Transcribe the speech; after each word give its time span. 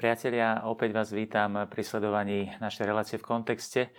Priatelia, 0.00 0.64
opäť 0.64 0.96
vás 0.96 1.12
vítam 1.12 1.68
pri 1.68 1.84
sledovaní 1.84 2.48
našej 2.56 2.88
relácie 2.88 3.16
v 3.20 3.28
kontexte. 3.36 3.92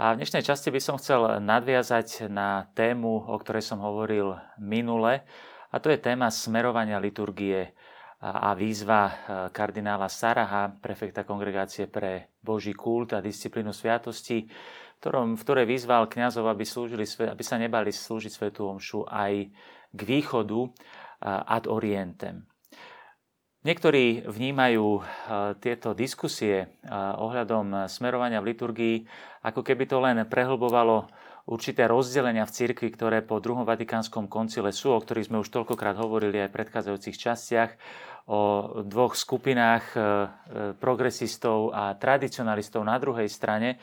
A 0.00 0.16
v 0.16 0.24
dnešnej 0.24 0.40
časti 0.40 0.72
by 0.72 0.80
som 0.80 0.96
chcel 0.96 1.44
nadviazať 1.44 2.32
na 2.32 2.72
tému, 2.72 3.28
o 3.28 3.36
ktorej 3.36 3.60
som 3.60 3.84
hovoril 3.84 4.32
minule, 4.56 5.20
a 5.68 5.76
to 5.76 5.92
je 5.92 6.00
téma 6.00 6.32
smerovania 6.32 6.96
liturgie 6.96 7.68
a 8.24 8.56
výzva 8.56 9.12
kardinála 9.52 10.08
Saraha, 10.08 10.72
prefekta 10.72 11.28
kongregácie 11.28 11.84
pre 11.84 12.32
Boží 12.40 12.72
kult 12.72 13.12
a 13.12 13.20
disciplínu 13.20 13.76
sviatosti, 13.76 14.48
v 15.04 15.36
ktorej 15.36 15.68
vyzval 15.68 16.08
kňazov, 16.08 16.48
aby, 16.48 16.64
slúžili, 16.64 17.04
aby 17.28 17.44
sa 17.44 17.60
nebali 17.60 17.92
slúžiť 17.92 18.32
Svetú 18.32 18.72
Omšu 18.72 19.04
aj 19.04 19.52
k 19.92 20.00
východu 20.00 20.64
ad 21.44 21.68
orientem. 21.68 22.48
Niektorí 23.62 24.26
vnímajú 24.26 24.86
eh, 24.98 25.02
tieto 25.62 25.94
diskusie 25.94 26.66
eh, 26.66 26.68
ohľadom 26.94 27.86
smerovania 27.86 28.42
v 28.42 28.50
liturgii, 28.50 28.96
ako 29.46 29.62
keby 29.62 29.84
to 29.86 30.02
len 30.02 30.18
prehlbovalo 30.26 31.06
určité 31.46 31.86
rozdelenia 31.86 32.46
v 32.46 32.54
cirkvi, 32.54 32.90
ktoré 32.90 33.22
po 33.22 33.38
druhom 33.38 33.66
vatikánskom 33.66 34.30
koncile 34.30 34.70
sú, 34.70 34.94
o 34.94 35.02
ktorých 35.02 35.30
sme 35.30 35.42
už 35.42 35.50
toľkokrát 35.50 35.98
hovorili 35.98 36.38
aj 36.42 36.50
v 36.50 36.56
predchádzajúcich 36.58 37.16
častiach, 37.18 37.70
o 38.30 38.40
dvoch 38.86 39.14
skupinách 39.18 39.84
eh, 39.94 40.02
progresistov 40.78 41.74
a 41.74 41.94
tradicionalistov 41.98 42.82
na 42.86 42.98
druhej 42.98 43.26
strane, 43.26 43.78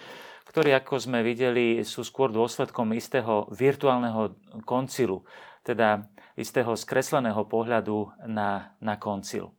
ktorí, 0.47 0.73
ako 0.75 0.97
sme 0.97 1.19
videli, 1.21 1.85
sú 1.85 2.01
skôr 2.01 2.33
dôsledkom 2.33 2.91
istého 2.97 3.45
virtuálneho 3.53 4.33
koncilu, 4.65 5.21
teda 5.61 6.09
istého 6.39 6.71
skresleného 6.73 7.43
pohľadu 7.45 8.15
na, 8.31 8.73
na 8.79 8.95
koncil. 8.95 9.51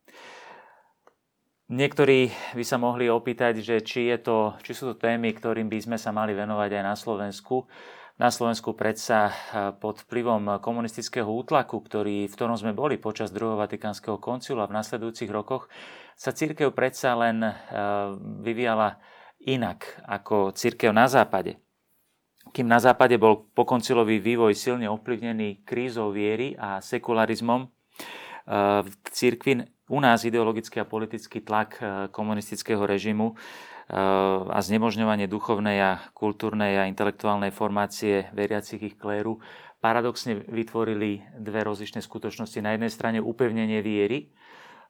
Niektorí 1.71 2.35
by 2.59 2.65
sa 2.67 2.83
mohli 2.83 3.07
opýtať, 3.07 3.63
že 3.63 3.79
či, 3.87 4.11
je 4.11 4.19
to, 4.19 4.59
či 4.67 4.75
sú 4.75 4.91
to 4.91 4.95
témy, 4.99 5.31
ktorým 5.31 5.71
by 5.71 5.79
sme 5.79 5.97
sa 6.03 6.11
mali 6.11 6.35
venovať 6.35 6.67
aj 6.67 6.83
na 6.83 6.99
Slovensku. 6.99 7.71
Na 8.19 8.35
Slovensku 8.35 8.75
predsa 8.75 9.31
eh, 9.31 9.71
pod 9.79 10.03
vplyvom 10.03 10.59
komunistického 10.59 11.31
útlaku, 11.31 11.79
ktorý, 11.79 12.27
v 12.27 12.35
ktorom 12.35 12.59
sme 12.59 12.75
boli 12.75 12.99
počas 12.99 13.31
druhého 13.31 13.55
Vatikánskeho 13.55 14.19
koncilu 14.19 14.67
a 14.67 14.67
v 14.67 14.83
nasledujúcich 14.83 15.31
rokoch, 15.31 15.71
sa 16.19 16.35
církev 16.35 16.75
predsa 16.75 17.15
len 17.15 17.39
eh, 17.39 17.55
vyvíjala 18.19 18.99
inak 19.47 19.87
ako 20.11 20.51
církev 20.51 20.91
na 20.91 21.07
západe. 21.07 21.55
Kým 22.51 22.67
na 22.67 22.83
západe 22.83 23.15
bol 23.15 23.47
pokoncilový 23.55 24.19
vývoj 24.19 24.59
silne 24.59 24.91
ovplyvnený 24.91 25.63
krízou 25.63 26.11
viery 26.11 26.59
a 26.59 26.83
sekularizmom, 26.83 27.63
eh, 27.63 28.83
v 28.83 28.91
církvi 29.07 29.71
u 29.91 29.99
nás 29.99 30.23
ideologický 30.23 30.81
a 30.81 30.89
politický 30.89 31.43
tlak 31.43 31.71
eh, 31.83 31.87
komunistického 32.15 32.87
režimu 32.87 33.35
eh, 33.35 33.95
a 34.47 34.59
znemožňovanie 34.63 35.27
duchovnej 35.27 35.79
a 35.83 35.93
kultúrnej 36.15 36.79
a 36.79 36.89
intelektuálnej 36.89 37.51
formácie 37.51 38.31
veriacich 38.31 38.81
ich 38.81 38.97
kléru 38.97 39.43
paradoxne 39.83 40.39
vytvorili 40.47 41.25
dve 41.41 41.67
rozličné 41.67 42.05
skutočnosti. 42.05 42.63
Na 42.63 42.77
jednej 42.77 42.93
strane 42.93 43.19
upevnenie 43.19 43.81
viery, 43.81 44.29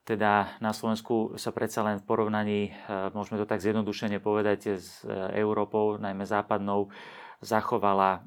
teda 0.03 0.59
na 0.59 0.75
Slovensku 0.75 1.39
sa 1.39 1.55
predsa 1.55 1.87
len 1.87 2.03
v 2.03 2.05
porovnaní, 2.05 2.61
eh, 2.69 3.09
môžeme 3.17 3.41
to 3.41 3.49
tak 3.49 3.65
zjednodušene 3.65 4.21
povedať, 4.21 4.77
s 4.77 5.01
Európou, 5.33 5.97
najmä 5.97 6.29
západnou, 6.29 6.93
zachovala, 7.41 8.21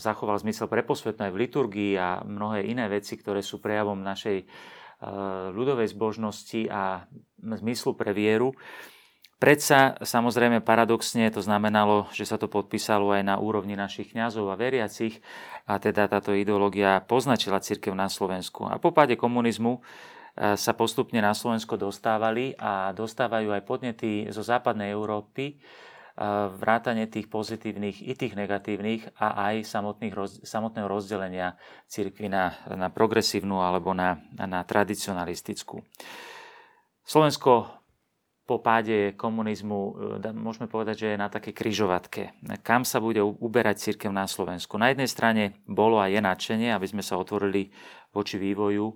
zachoval 0.00 0.40
zmysel 0.40 0.64
pre 0.64 0.80
posvetné 0.80 1.28
v 1.28 1.44
liturgii 1.44 1.92
a 2.00 2.24
mnohé 2.24 2.64
iné 2.64 2.88
veci, 2.88 3.20
ktoré 3.20 3.44
sú 3.44 3.60
prejavom 3.60 4.00
našej 4.00 4.48
ľudovej 5.52 5.92
zbožnosti 5.92 6.72
a 6.72 7.04
zmyslu 7.40 7.92
pre 7.92 8.16
vieru. 8.16 8.56
Predsa 9.36 10.00
samozrejme 10.00 10.64
paradoxne 10.64 11.28
to 11.28 11.44
znamenalo, 11.44 12.08
že 12.16 12.24
sa 12.24 12.40
to 12.40 12.48
podpísalo 12.48 13.12
aj 13.12 13.22
na 13.28 13.36
úrovni 13.36 13.76
našich 13.76 14.16
kňazov 14.16 14.48
a 14.48 14.56
veriacich 14.56 15.20
a 15.68 15.76
teda 15.76 16.08
táto 16.08 16.32
ideológia 16.32 17.04
poznačila 17.04 17.60
církev 17.60 17.92
na 17.92 18.08
Slovensku. 18.08 18.64
A 18.64 18.80
po 18.80 18.96
páde 18.96 19.20
komunizmu 19.20 19.76
eh, 19.76 20.56
sa 20.56 20.72
postupne 20.72 21.20
na 21.20 21.36
Slovensko 21.36 21.76
dostávali 21.76 22.56
a 22.56 22.96
dostávajú 22.96 23.52
aj 23.52 23.62
podnety 23.68 24.32
zo 24.32 24.40
západnej 24.40 24.96
Európy, 24.96 25.60
vrátane 26.56 27.04
tých 27.12 27.28
pozitívnych 27.28 28.00
i 28.00 28.16
tých 28.16 28.32
negatívnych 28.32 29.20
a 29.20 29.52
aj 29.52 29.68
samotných, 29.68 30.16
samotného 30.48 30.88
rozdelenia 30.88 31.60
cirkvi 31.92 32.32
na, 32.32 32.56
na 32.72 32.88
progresívnu 32.88 33.60
alebo 33.60 33.92
na, 33.92 34.16
na 34.32 34.64
tradicionalistickú. 34.64 35.84
Slovensko 37.04 37.68
po 38.46 38.62
páde 38.62 39.12
komunizmu, 39.18 39.78
e, 40.22 40.30
môžeme 40.32 40.70
povedať, 40.70 41.04
že 41.04 41.08
je 41.12 41.18
na 41.18 41.28
také 41.28 41.50
kryžovatke. 41.50 42.32
Kam 42.62 42.86
sa 42.86 43.02
bude 43.02 43.20
uberať 43.20 43.90
církev 43.90 44.08
na 44.08 44.24
Slovensku? 44.30 44.78
Na 44.78 44.94
jednej 44.94 45.10
strane 45.10 45.60
bolo 45.66 45.98
a 45.98 46.06
je 46.06 46.22
nadšenie, 46.22 46.70
aby 46.70 46.86
sme 46.86 47.02
sa 47.02 47.18
otvorili 47.18 47.68
voči 48.14 48.38
vývoju 48.38 48.86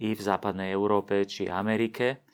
i 0.00 0.14
v 0.14 0.20
západnej 0.22 0.70
Európe 0.70 1.26
či 1.26 1.50
Amerike 1.50 2.24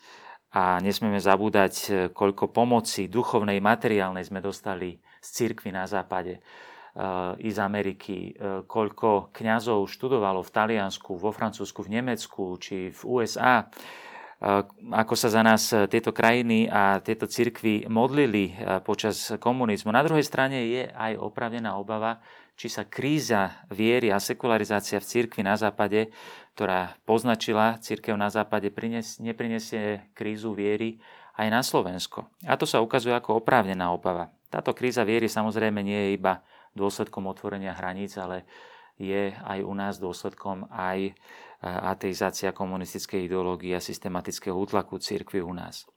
a 0.51 0.83
nesmieme 0.83 1.23
zabúdať, 1.23 1.75
e, 1.75 1.91
koľko 2.11 2.51
pomoci 2.51 3.07
duchovnej, 3.07 3.63
materiálnej 3.63 4.27
sme 4.27 4.43
dostali 4.43 4.99
z 5.23 5.29
cirkvy 5.31 5.71
na 5.71 5.87
západe 5.87 6.39
e, 6.39 6.41
i 7.39 7.49
z 7.55 7.59
Ameriky, 7.63 8.35
e, 8.35 8.67
koľko 8.67 9.31
kňazov 9.31 9.87
študovalo 9.87 10.43
v 10.43 10.51
Taliansku, 10.51 11.15
vo 11.15 11.31
Francúzsku, 11.31 11.87
v 11.87 12.03
Nemecku 12.03 12.59
či 12.59 12.91
v 12.91 13.01
USA, 13.07 13.71
ako 14.89 15.15
sa 15.21 15.29
za 15.29 15.45
nás 15.45 15.69
tieto 15.93 16.17
krajiny 16.17 16.65
a 16.65 16.97
tieto 17.05 17.29
cirkvy 17.29 17.85
modlili 17.93 18.57
počas 18.89 19.37
komunizmu. 19.37 19.93
Na 19.93 20.01
druhej 20.01 20.25
strane 20.25 20.65
je 20.65 20.89
aj 20.89 21.21
opravnená 21.21 21.77
obava, 21.77 22.25
či 22.61 22.69
sa 22.69 22.85
kríza 22.85 23.65
viery 23.73 24.13
a 24.13 24.21
sekularizácia 24.21 25.01
v 25.01 25.09
cirkvi 25.09 25.41
na 25.41 25.57
západe 25.57 26.13
ktorá 26.61 26.93
poznačila 27.09 27.81
církev 27.81 28.13
na 28.21 28.29
západe, 28.29 28.69
prines, 28.69 29.17
neprinesie 29.17 30.13
krízu 30.13 30.53
viery 30.53 31.01
aj 31.41 31.49
na 31.49 31.65
Slovensko. 31.65 32.29
A 32.45 32.61
to 32.61 32.69
sa 32.69 32.85
ukazuje 32.85 33.17
ako 33.17 33.41
oprávnená 33.41 33.89
obava. 33.89 34.29
Táto 34.53 34.77
kríza 34.77 35.07
viery 35.09 35.25
samozrejme 35.25 35.81
nie 35.81 35.97
je 35.97 36.21
iba 36.21 36.45
dôsledkom 36.77 37.25
otvorenia 37.33 37.73
hraníc, 37.73 38.13
ale 38.21 38.45
je 39.01 39.33
aj 39.33 39.65
u 39.65 39.73
nás 39.73 39.97
dôsledkom 39.97 40.69
aj 40.69 41.17
ateizácia 41.65 42.53
komunistickej 42.53 43.25
ideológie 43.25 43.73
a 43.73 43.81
systematického 43.81 44.53
útlaku 44.53 45.01
církvy 45.01 45.41
u 45.41 45.57
nás. 45.57 45.89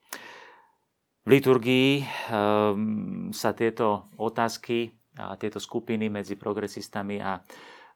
V 1.28 1.40
liturgii 1.40 2.04
um, 2.04 3.36
sa 3.36 3.52
tieto 3.52 4.12
otázky 4.16 4.96
a 5.18 5.38
tieto 5.38 5.62
skupiny 5.62 6.10
medzi 6.10 6.34
progresistami 6.34 7.22
a 7.22 7.38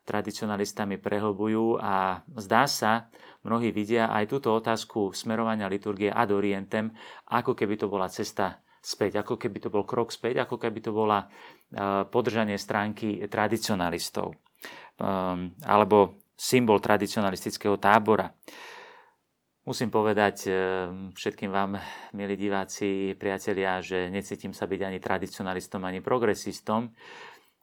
tradicionalistami 0.08 0.96
prehlbujú 1.04 1.84
a 1.84 2.24
zdá 2.40 2.64
sa, 2.64 3.12
mnohí 3.44 3.76
vidia 3.76 4.08
aj 4.08 4.32
túto 4.32 4.56
otázku 4.56 5.12
smerovania 5.12 5.68
liturgie 5.68 6.08
ad 6.08 6.32
orientem, 6.32 6.96
ako 7.28 7.52
keby 7.52 7.76
to 7.76 7.92
bola 7.92 8.08
cesta 8.08 8.64
späť, 8.80 9.20
ako 9.20 9.36
keby 9.36 9.60
to 9.60 9.68
bol 9.68 9.84
krok 9.84 10.16
späť, 10.16 10.48
ako 10.48 10.56
keby 10.56 10.80
to 10.80 10.96
bola 10.96 11.28
e, 11.28 11.28
podržanie 12.08 12.56
stránky 12.56 13.20
tradicionalistov 13.28 14.32
ehm, 14.96 15.60
alebo 15.68 16.24
symbol 16.40 16.80
tradicionalistického 16.80 17.76
tábora. 17.76 18.32
Musím 19.68 19.92
povedať 19.92 20.48
e, 20.48 20.52
všetkým 21.12 21.52
vám, 21.52 21.76
milí 22.16 22.40
diváci, 22.40 23.12
priatelia, 23.20 23.84
že 23.84 24.08
necítim 24.08 24.56
sa 24.56 24.64
byť 24.64 24.80
ani 24.80 25.00
tradicionalistom, 25.04 25.84
ani 25.84 26.00
progresistom 26.00 26.96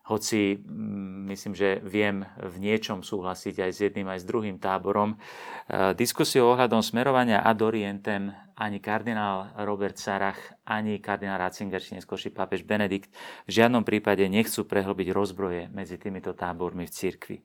hoci 0.05 0.61
mm, 0.61 1.33
myslím, 1.33 1.55
že 1.57 1.81
viem 1.81 2.29
v 2.37 2.57
niečom 2.61 3.01
súhlasiť 3.01 3.57
aj 3.65 3.71
s 3.73 3.79
jedným, 3.89 4.09
aj 4.13 4.21
s 4.21 4.29
druhým 4.29 4.61
táborom. 4.61 5.17
E, 5.17 5.97
diskusiu 5.97 6.45
ohľadom 6.53 6.85
smerovania 6.85 7.41
ad 7.41 7.65
orientem 7.65 8.37
ani 8.55 8.85
kardinál 8.85 9.57
Robert 9.65 9.97
Sarach, 9.97 10.39
ani 10.69 11.01
kardinál 11.01 11.41
Ratzinger, 11.41 11.81
či 11.81 11.97
neskôrší 11.97 12.37
pápež 12.37 12.69
Benedikt 12.69 13.09
v 13.49 13.65
žiadnom 13.65 13.83
prípade 13.83 14.29
nechcú 14.29 14.69
prehlbiť 14.69 15.09
rozbroje 15.09 15.73
medzi 15.73 15.97
týmito 15.97 16.37
tábormi 16.37 16.85
v 16.85 16.93
cirkvi. 16.93 17.39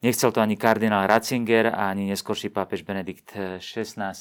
Nechcel 0.00 0.32
to 0.32 0.40
ani 0.40 0.56
kardinál 0.56 1.04
Ratzinger, 1.04 1.76
ani 1.76 2.08
neskôrší 2.08 2.48
pápež 2.48 2.88
Benedikt 2.88 3.36
XVI 3.60 4.16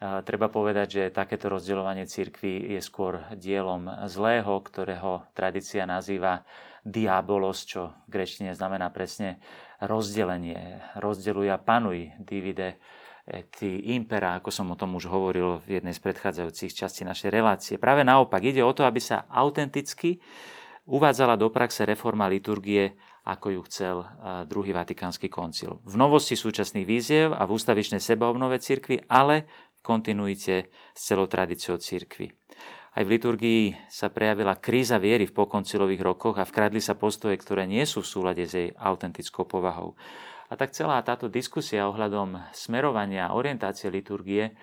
Treba 0.00 0.48
povedať, 0.48 0.88
že 0.88 1.12
takéto 1.12 1.52
rozdeľovanie 1.52 2.08
cirkvy 2.08 2.72
je 2.72 2.80
skôr 2.80 3.20
dielom 3.36 3.84
zlého, 4.08 4.56
ktorého 4.64 5.28
tradícia 5.36 5.84
nazýva 5.84 6.40
diabolos, 6.88 7.68
čo 7.68 7.92
v 8.08 8.16
grečtine 8.16 8.56
znamená 8.56 8.88
presne 8.88 9.44
rozdelenie. 9.84 10.80
Rozdeluj 10.96 11.52
a 11.52 11.60
panuj, 11.60 12.16
divide 12.16 12.80
et 13.28 13.52
impera, 13.92 14.40
ako 14.40 14.48
som 14.48 14.72
o 14.72 14.80
tom 14.80 14.96
už 14.96 15.04
hovoril 15.04 15.60
v 15.68 15.84
jednej 15.84 15.92
z 15.92 16.00
predchádzajúcich 16.00 16.72
častí 16.72 17.04
našej 17.04 17.28
relácie. 17.28 17.76
Práve 17.76 18.00
naopak, 18.00 18.40
ide 18.40 18.64
o 18.64 18.72
to, 18.72 18.88
aby 18.88 19.04
sa 19.04 19.28
autenticky 19.28 20.16
uvádzala 20.88 21.36
do 21.36 21.52
praxe 21.52 21.84
reforma 21.84 22.24
liturgie 22.24 22.96
ako 23.24 23.46
ju 23.52 23.60
chcel 23.68 23.96
druhý 24.48 24.72
vatikánsky 24.72 25.28
koncil. 25.28 25.82
V 25.84 25.94
novosti 25.96 26.36
súčasných 26.38 26.86
víziev 26.88 27.28
a 27.36 27.44
v 27.44 27.54
ústavičnej 27.56 28.00
sebaobnove 28.00 28.56
cirkvi, 28.60 29.04
ale 29.08 29.44
v 29.76 29.80
kontinuite 29.84 30.72
s 30.92 31.00
celou 31.04 31.28
tradíciou 31.28 31.80
církvy. 31.80 32.32
Aj 32.90 33.06
v 33.06 33.12
liturgii 33.14 33.62
sa 33.86 34.10
prejavila 34.10 34.58
kríza 34.58 34.98
viery 34.98 35.30
v 35.30 35.36
pokoncilových 35.36 36.02
rokoch 36.02 36.36
a 36.42 36.48
vkradli 36.48 36.82
sa 36.82 36.98
postoje, 36.98 37.38
ktoré 37.38 37.62
nie 37.62 37.86
sú 37.86 38.02
v 38.02 38.10
súlade 38.10 38.42
s 38.42 38.52
jej 38.58 38.74
autentickou 38.74 39.46
povahou. 39.46 39.94
A 40.50 40.58
tak 40.58 40.74
celá 40.74 40.98
táto 41.06 41.30
diskusia 41.30 41.86
ohľadom 41.86 42.50
smerovania 42.50 43.30
a 43.30 43.38
orientácie 43.38 43.86
liturgie 43.94 44.58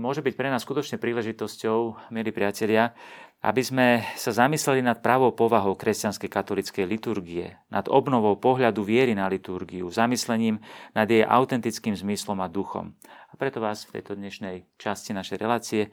môže 0.00 0.24
byť 0.24 0.34
pre 0.38 0.48
nás 0.48 0.64
skutočne 0.64 0.96
príležitosťou, 0.96 2.08
milí 2.14 2.30
priatelia, 2.32 2.96
aby 3.44 3.60
sme 3.60 3.86
sa 4.16 4.32
zamysleli 4.32 4.80
nad 4.80 5.04
pravou 5.04 5.36
povahou 5.36 5.76
kresťanskej 5.76 6.32
katolickej 6.32 6.84
liturgie, 6.88 7.60
nad 7.68 7.84
obnovou 7.92 8.40
pohľadu 8.40 8.80
viery 8.80 9.12
na 9.12 9.28
liturgiu, 9.28 9.92
zamyslením 9.92 10.64
nad 10.96 11.04
jej 11.04 11.20
autentickým 11.20 11.92
zmyslom 11.92 12.40
a 12.40 12.48
duchom. 12.48 12.96
A 13.04 13.36
preto 13.36 13.60
vás 13.60 13.84
v 13.84 14.00
tejto 14.00 14.16
dnešnej 14.16 14.64
časti 14.80 15.12
našej 15.12 15.36
relácie 15.36 15.92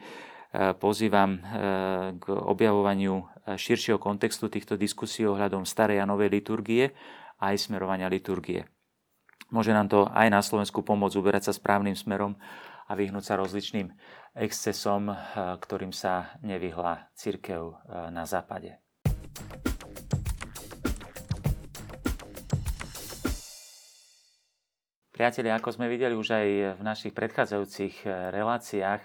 Eh, 0.52 0.76
pozývam 0.76 1.40
eh, 1.40 2.12
k 2.20 2.26
objavovaniu 2.28 3.24
eh, 3.24 3.56
širšieho 3.56 3.96
kontextu 3.96 4.52
týchto 4.52 4.76
diskusí 4.76 5.24
ohľadom 5.24 5.64
starej 5.64 6.04
a 6.04 6.10
novej 6.10 6.28
liturgie 6.28 6.92
a 7.40 7.56
aj 7.56 7.72
smerovania 7.72 8.12
liturgie. 8.12 8.68
Môže 9.48 9.72
nám 9.72 9.88
to 9.88 10.12
aj 10.12 10.28
na 10.28 10.44
Slovensku 10.44 10.84
pomôcť 10.84 11.16
uberať 11.16 11.48
sa 11.48 11.54
správnym 11.56 11.96
smerom 11.96 12.36
a 12.84 12.92
vyhnúť 13.00 13.24
sa 13.24 13.40
rozličným 13.40 13.96
excesom, 14.36 15.12
ktorým 15.36 15.92
sa 15.92 16.36
nevyhla 16.44 17.12
církev 17.16 17.76
na 18.12 18.24
západe. 18.24 18.80
Priatelia, 25.12 25.60
ako 25.60 25.70
sme 25.76 25.92
videli 25.92 26.18
už 26.18 26.34
aj 26.34 26.48
v 26.78 26.82
našich 26.82 27.14
predchádzajúcich 27.14 28.10
reláciách, 28.34 29.04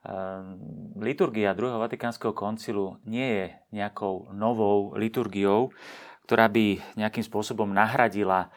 Ehm, 0.00 0.56
liturgia 0.96 1.52
druhého 1.52 1.76
Vatikánskeho 1.76 2.32
koncilu 2.32 2.96
nie 3.04 3.28
je 3.28 3.46
nejakou 3.76 4.32
novou 4.32 4.96
liturgiou, 4.96 5.76
ktorá 6.24 6.48
by 6.48 6.80
nejakým 6.96 7.24
spôsobom 7.26 7.68
nahradila 7.68 8.48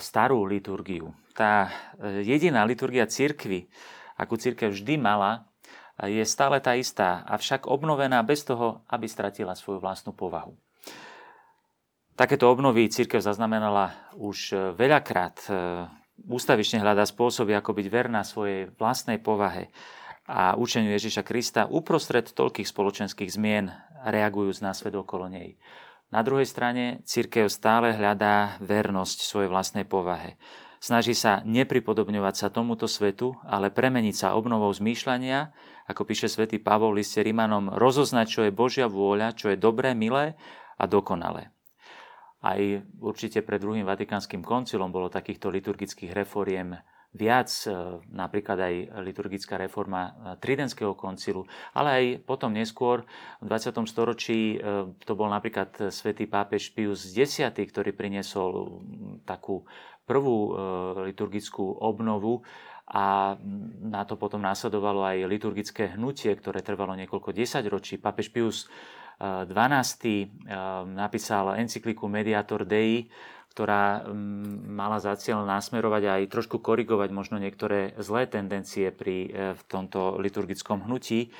starú 0.00 0.42
liturgiu. 0.48 1.14
Tá 1.38 1.70
jediná 2.24 2.66
liturgia 2.66 3.06
církvy, 3.06 3.70
akú 4.18 4.34
církev 4.34 4.74
vždy 4.74 4.98
mala, 4.98 5.46
je 5.98 6.22
stále 6.26 6.58
tá 6.62 6.74
istá, 6.78 7.26
avšak 7.26 7.66
obnovená 7.66 8.22
bez 8.22 8.46
toho, 8.46 8.82
aby 8.86 9.06
stratila 9.10 9.58
svoju 9.58 9.82
vlastnú 9.82 10.14
povahu. 10.14 10.54
Takéto 12.14 12.50
obnovy 12.50 12.90
církev 12.90 13.22
zaznamenala 13.22 13.94
už 14.18 14.74
veľakrát. 14.74 15.38
E, 15.46 15.50
ústavične 16.26 16.82
hľadá 16.82 17.06
spôsoby, 17.06 17.54
ako 17.54 17.78
byť 17.78 17.86
verná 17.86 18.26
svojej 18.26 18.74
vlastnej 18.74 19.22
povahe 19.22 19.70
a 20.28 20.58
učeniu 20.60 20.92
Ježiša 20.92 21.22
Krista 21.24 21.64
uprostred 21.70 22.28
toľkých 22.36 22.68
spoločenských 22.68 23.30
zmien, 23.32 23.72
reagujúc 24.04 24.60
na 24.60 24.76
svet 24.76 24.92
okolo 24.92 25.30
nej. 25.30 25.56
Na 26.12 26.20
druhej 26.20 26.44
strane 26.44 27.00
církev 27.08 27.48
stále 27.48 27.96
hľadá 27.96 28.60
vernosť 28.60 29.18
svojej 29.24 29.48
vlastnej 29.48 29.88
povahe. 29.88 30.36
Snaží 30.78 31.10
sa 31.10 31.42
nepripodobňovať 31.42 32.34
sa 32.38 32.48
tomuto 32.54 32.86
svetu, 32.86 33.34
ale 33.42 33.74
premeniť 33.74 34.14
sa 34.14 34.28
obnovou 34.38 34.70
zmýšľania, 34.70 35.50
ako 35.90 36.06
píše 36.06 36.30
svätý 36.30 36.62
Pavol 36.62 36.94
v 36.94 37.02
liste 37.02 37.18
Rimanom, 37.18 37.74
rozoznať, 37.74 38.26
čo 38.30 38.40
je 38.46 38.54
Božia 38.54 38.86
vôľa, 38.86 39.34
čo 39.34 39.50
je 39.50 39.58
dobré, 39.58 39.98
milé 39.98 40.38
a 40.78 40.84
dokonalé. 40.86 41.50
Aj 42.38 42.60
určite 43.02 43.42
pred 43.42 43.58
druhým 43.58 43.82
vatikánskym 43.82 44.46
koncilom 44.46 44.94
bolo 44.94 45.10
takýchto 45.10 45.50
liturgických 45.50 46.14
reforiem 46.14 46.78
viac, 47.18 47.50
e, 47.66 47.74
napríklad 48.14 48.58
aj 48.62 48.74
liturgická 49.02 49.58
reforma 49.58 50.00
e, 50.06 50.10
Tridentského 50.38 50.94
koncilu, 50.94 51.42
ale 51.74 51.88
aj 51.90 52.04
potom 52.22 52.54
neskôr 52.54 53.02
v 53.42 53.46
20. 53.50 53.82
storočí 53.90 54.54
e, 54.54 54.58
to 55.02 55.12
bol 55.18 55.26
napríklad 55.26 55.90
svätý 55.90 56.30
pápež 56.30 56.70
Pius 56.70 57.10
X, 57.10 57.42
ktorý 57.50 57.90
priniesol 57.90 58.80
takú 59.26 59.66
prvú 60.08 60.56
liturgickú 61.04 61.84
obnovu 61.84 62.40
a 62.88 63.36
na 63.84 64.08
to 64.08 64.16
potom 64.16 64.40
následovalo 64.40 65.04
aj 65.04 65.28
liturgické 65.28 65.92
hnutie, 65.92 66.32
ktoré 66.32 66.64
trvalo 66.64 66.96
niekoľko 66.96 67.36
desaťročí. 67.36 68.00
Pápež 68.00 68.32
Pius 68.32 68.72
XII 69.20 70.32
napísal 70.88 71.60
encykliku 71.60 72.08
Mediator 72.08 72.64
Dei, 72.64 73.04
ktorá 73.58 74.06
mm, 74.06 74.70
mala 74.70 75.02
za 75.02 75.18
cieľ 75.18 75.42
nasmerovať 75.42 76.02
aj 76.06 76.22
trošku 76.30 76.62
korigovať 76.62 77.10
možno 77.10 77.42
niektoré 77.42 77.90
zlé 77.98 78.30
tendencie 78.30 78.94
pri, 78.94 79.16
e, 79.26 79.30
v 79.58 79.62
tomto 79.66 80.22
liturgickom 80.22 80.86
hnutí. 80.86 81.34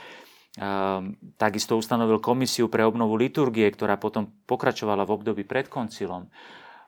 Ehm, 0.59 1.15
takisto 1.39 1.79
ustanovil 1.79 2.19
komisiu 2.19 2.67
pre 2.67 2.83
obnovu 2.83 3.15
liturgie, 3.15 3.71
ktorá 3.71 3.95
potom 4.03 4.27
pokračovala 4.51 5.07
v 5.07 5.15
období 5.15 5.47
pred 5.47 5.71
koncilom. 5.71 6.27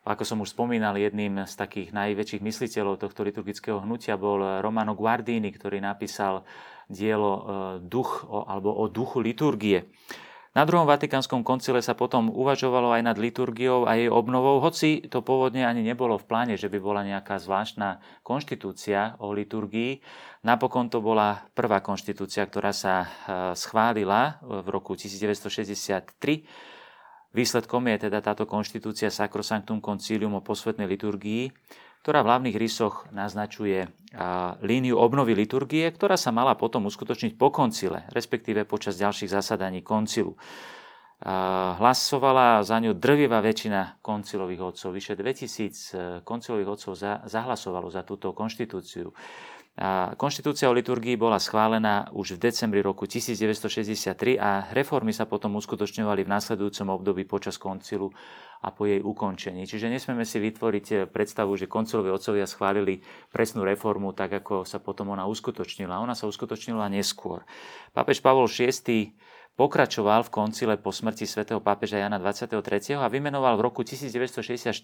Ako 0.02 0.26
som 0.26 0.42
už 0.42 0.50
spomínal, 0.50 0.98
jedným 0.98 1.46
z 1.46 1.54
takých 1.54 1.94
najväčších 1.94 2.42
mysliteľov 2.42 2.98
tohto 2.98 3.22
liturgického 3.22 3.78
hnutia 3.86 4.18
bol 4.18 4.58
Romano 4.58 4.98
Guardini, 4.98 5.54
ktorý 5.54 5.78
napísal 5.78 6.42
dielo 6.90 7.30
e, 7.30 7.42
Duch 7.86 8.26
alebo 8.26 8.74
o 8.74 8.90
duchu 8.90 9.22
liturgie. 9.22 9.86
Na 10.50 10.66
druhom 10.66 10.82
Vatikánskom 10.82 11.46
koncile 11.46 11.78
sa 11.78 11.94
potom 11.94 12.26
uvažovalo 12.26 12.90
aj 12.90 13.06
nad 13.06 13.16
liturgiou 13.22 13.86
a 13.86 13.94
jej 13.94 14.10
obnovou, 14.10 14.58
hoci 14.58 14.98
to 15.06 15.22
pôvodne 15.22 15.62
ani 15.62 15.86
nebolo 15.86 16.18
v 16.18 16.26
pláne, 16.26 16.54
že 16.58 16.66
by 16.66 16.82
bola 16.82 17.06
nejaká 17.06 17.38
zvláštna 17.38 18.02
konštitúcia 18.26 19.14
o 19.22 19.30
liturgii. 19.30 20.02
Napokon 20.42 20.90
to 20.90 20.98
bola 20.98 21.46
prvá 21.54 21.78
konštitúcia, 21.78 22.42
ktorá 22.50 22.74
sa 22.74 23.06
e, 23.06 23.08
schválila 23.54 24.42
v 24.42 24.66
roku 24.74 24.98
1963. 24.98 26.10
Výsledkom 27.30 27.86
je 27.94 28.10
teda 28.10 28.18
táto 28.18 28.42
konštitúcia 28.42 29.06
Sacrosanctum 29.06 29.78
Concilium 29.78 30.34
o 30.34 30.42
posvetnej 30.42 30.90
liturgii, 30.90 31.54
ktorá 32.02 32.26
v 32.26 32.28
hlavných 32.32 32.58
rysoch 32.58 33.06
naznačuje 33.14 33.86
líniu 34.66 34.98
obnovy 34.98 35.38
liturgie, 35.38 35.86
ktorá 35.86 36.18
sa 36.18 36.34
mala 36.34 36.58
potom 36.58 36.90
uskutočniť 36.90 37.38
po 37.38 37.54
koncile, 37.54 38.10
respektíve 38.10 38.66
počas 38.66 38.98
ďalších 38.98 39.30
zasadaní 39.30 39.86
koncilu. 39.86 40.34
Hlasovala 41.76 42.64
za 42.64 42.80
ňu 42.80 42.96
drvivá 42.96 43.44
väčšina 43.44 44.00
koncilových 44.00 44.72
odcov. 44.72 44.88
Vyše 44.96 45.20
2000 45.20 45.52
e, 45.52 45.96
koncilových 46.24 46.80
odcov 46.80 46.96
zahlasovalo 47.28 47.92
za 47.92 48.08
túto 48.08 48.32
konštitúciu. 48.32 49.12
Konštitúcia 50.18 50.66
o 50.66 50.74
liturgii 50.74 51.14
bola 51.14 51.38
schválená 51.38 52.10
už 52.10 52.36
v 52.36 52.50
decembri 52.50 52.82
roku 52.82 53.06
1963 53.06 54.36
a 54.36 54.66
reformy 54.74 55.14
sa 55.14 55.30
potom 55.30 55.56
uskutočňovali 55.56 56.26
v 56.26 56.32
následujúcom 56.36 57.00
období 57.00 57.22
počas 57.24 57.54
koncilu 57.56 58.10
a 58.60 58.68
po 58.76 58.84
jej 58.84 59.00
ukončení. 59.00 59.64
Čiže 59.64 59.88
nesmieme 59.88 60.28
si 60.28 60.36
vytvoriť 60.36 60.86
eh, 60.92 60.98
predstavu, 61.08 61.56
že 61.56 61.70
koncilové 61.70 62.12
otcovia 62.12 62.44
schválili 62.44 63.00
presnú 63.32 63.64
reformu 63.64 64.12
tak, 64.12 64.44
ako 64.44 64.68
sa 64.68 64.82
potom 64.84 65.16
ona 65.16 65.24
uskutočnila. 65.24 66.02
Ona 66.02 66.12
sa 66.12 66.28
uskutočnila 66.28 66.90
neskôr. 66.92 67.46
Pápež 67.96 68.20
Pavol 68.20 68.52
VI 68.52 69.16
pokračoval 69.56 70.28
v 70.28 70.34
koncile 70.34 70.74
po 70.76 70.92
smrti 70.92 71.24
svätého 71.24 71.64
pápeža 71.64 72.04
Jana 72.04 72.20
23. 72.20 73.00
a 73.00 73.08
vymenoval 73.08 73.56
v 73.56 73.64
roku 73.64 73.80
1964 73.80 74.76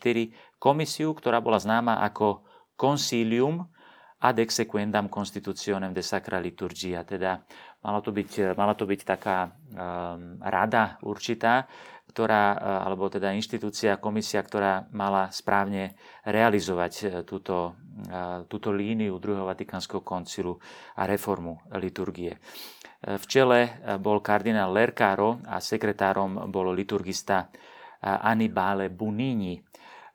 komisiu, 0.56 1.12
ktorá 1.12 1.44
bola 1.44 1.60
známa 1.60 2.00
ako 2.00 2.48
Concilium 2.80 3.75
ad 4.16 4.40
exequendam 4.40 5.12
constitutionem 5.12 5.92
de 5.92 6.00
sacra 6.00 6.40
liturgia. 6.40 7.04
Teda 7.04 7.44
malo 7.84 8.00
to 8.00 8.16
byť, 8.16 8.56
mala 8.56 8.72
to 8.72 8.88
byť 8.88 9.00
taká 9.04 9.52
um, 9.52 10.40
rada 10.40 10.96
určitá, 11.04 11.68
ktorá, 12.08 12.56
uh, 12.56 12.88
alebo 12.88 13.12
teda 13.12 13.36
inštitúcia, 13.36 14.00
komisia, 14.00 14.40
ktorá 14.40 14.88
mala 14.96 15.28
správne 15.28 16.00
realizovať 16.24 16.92
uh, 16.96 17.08
túto, 17.28 17.76
uh, 18.08 18.48
túto 18.48 18.72
líniu 18.72 19.20
druhého 19.20 19.44
Vatikánskeho 19.44 20.00
koncilu 20.00 20.56
a 20.96 21.04
reformu 21.04 21.60
liturgie. 21.76 22.40
V 23.06 23.24
čele 23.28 23.84
bol 24.00 24.24
kardinál 24.24 24.72
Lercaro 24.72 25.38
a 25.46 25.60
sekretárom 25.60 26.48
bol 26.48 26.72
liturgista 26.72 27.52
Annibale 28.00 28.88
Bunini. 28.88 29.60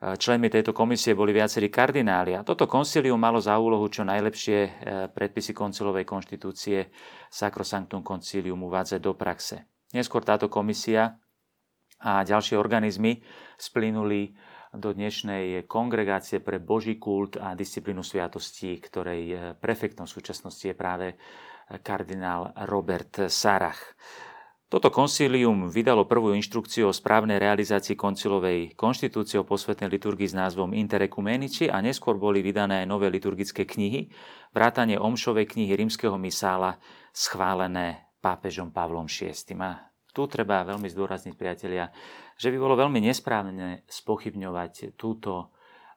Členmi 0.01 0.49
tejto 0.49 0.73
komisie 0.73 1.13
boli 1.13 1.29
viacerí 1.29 1.69
kardináli 1.69 2.33
a 2.33 2.41
toto 2.41 2.65
koncilium 2.65 3.21
malo 3.21 3.37
za 3.37 3.53
úlohu 3.61 3.85
čo 3.85 4.01
najlepšie 4.01 4.59
e, 4.65 4.69
predpisy 5.13 5.53
koncilovej 5.53 6.09
konštitúcie 6.09 6.89
Sacrosanctum 7.29 8.01
Concilium 8.01 8.65
uvádzať 8.65 8.97
do 8.97 9.13
praxe. 9.13 9.69
Neskôr 9.93 10.25
táto 10.25 10.49
komisia 10.49 11.21
a 12.01 12.25
ďalšie 12.25 12.57
organizmy 12.57 13.21
splynuli 13.61 14.33
do 14.73 14.89
dnešnej 14.89 15.69
kongregácie 15.69 16.41
pre 16.41 16.57
Boží 16.57 16.97
kult 16.97 17.37
a 17.37 17.53
disciplínu 17.53 18.01
sviatostí, 18.01 18.81
ktorej 18.81 19.21
e, 19.29 19.35
prefektom 19.53 20.09
v 20.09 20.15
súčasnosti 20.17 20.65
je 20.65 20.73
práve 20.73 21.13
kardinál 21.85 22.49
Robert 22.65 23.29
Sarach. 23.29 23.93
Toto 24.71 24.87
koncílium 24.87 25.67
vydalo 25.67 26.07
prvú 26.07 26.31
inštrukciu 26.31 26.87
o 26.87 26.95
správnej 26.95 27.43
realizácii 27.43 27.99
koncilovej 27.99 28.71
konštitúcie 28.79 29.35
o 29.35 29.43
posvetnej 29.43 29.91
liturgii 29.91 30.31
s 30.31 30.39
názvom 30.39 30.71
Interecumenici 30.71 31.67
a 31.67 31.83
neskôr 31.83 32.15
boli 32.15 32.39
vydané 32.39 32.79
aj 32.79 32.87
nové 32.87 33.11
liturgické 33.11 33.67
knihy, 33.67 34.07
vrátanie 34.55 34.95
Omšovej 34.95 35.51
knihy 35.51 35.75
rímskeho 35.75 36.15
misála 36.15 36.79
schválené 37.11 38.15
pápežom 38.23 38.71
Pavlom 38.71 39.11
VI. 39.11 39.35
A 39.59 39.91
tu 40.15 40.23
treba 40.31 40.63
veľmi 40.63 40.87
zdôrazniť, 40.87 41.35
priatelia, 41.35 41.91
že 42.39 42.47
by 42.47 42.55
bolo 42.55 42.79
veľmi 42.79 43.03
nesprávne 43.03 43.83
spochybňovať 43.91 44.95
túto 44.95 45.51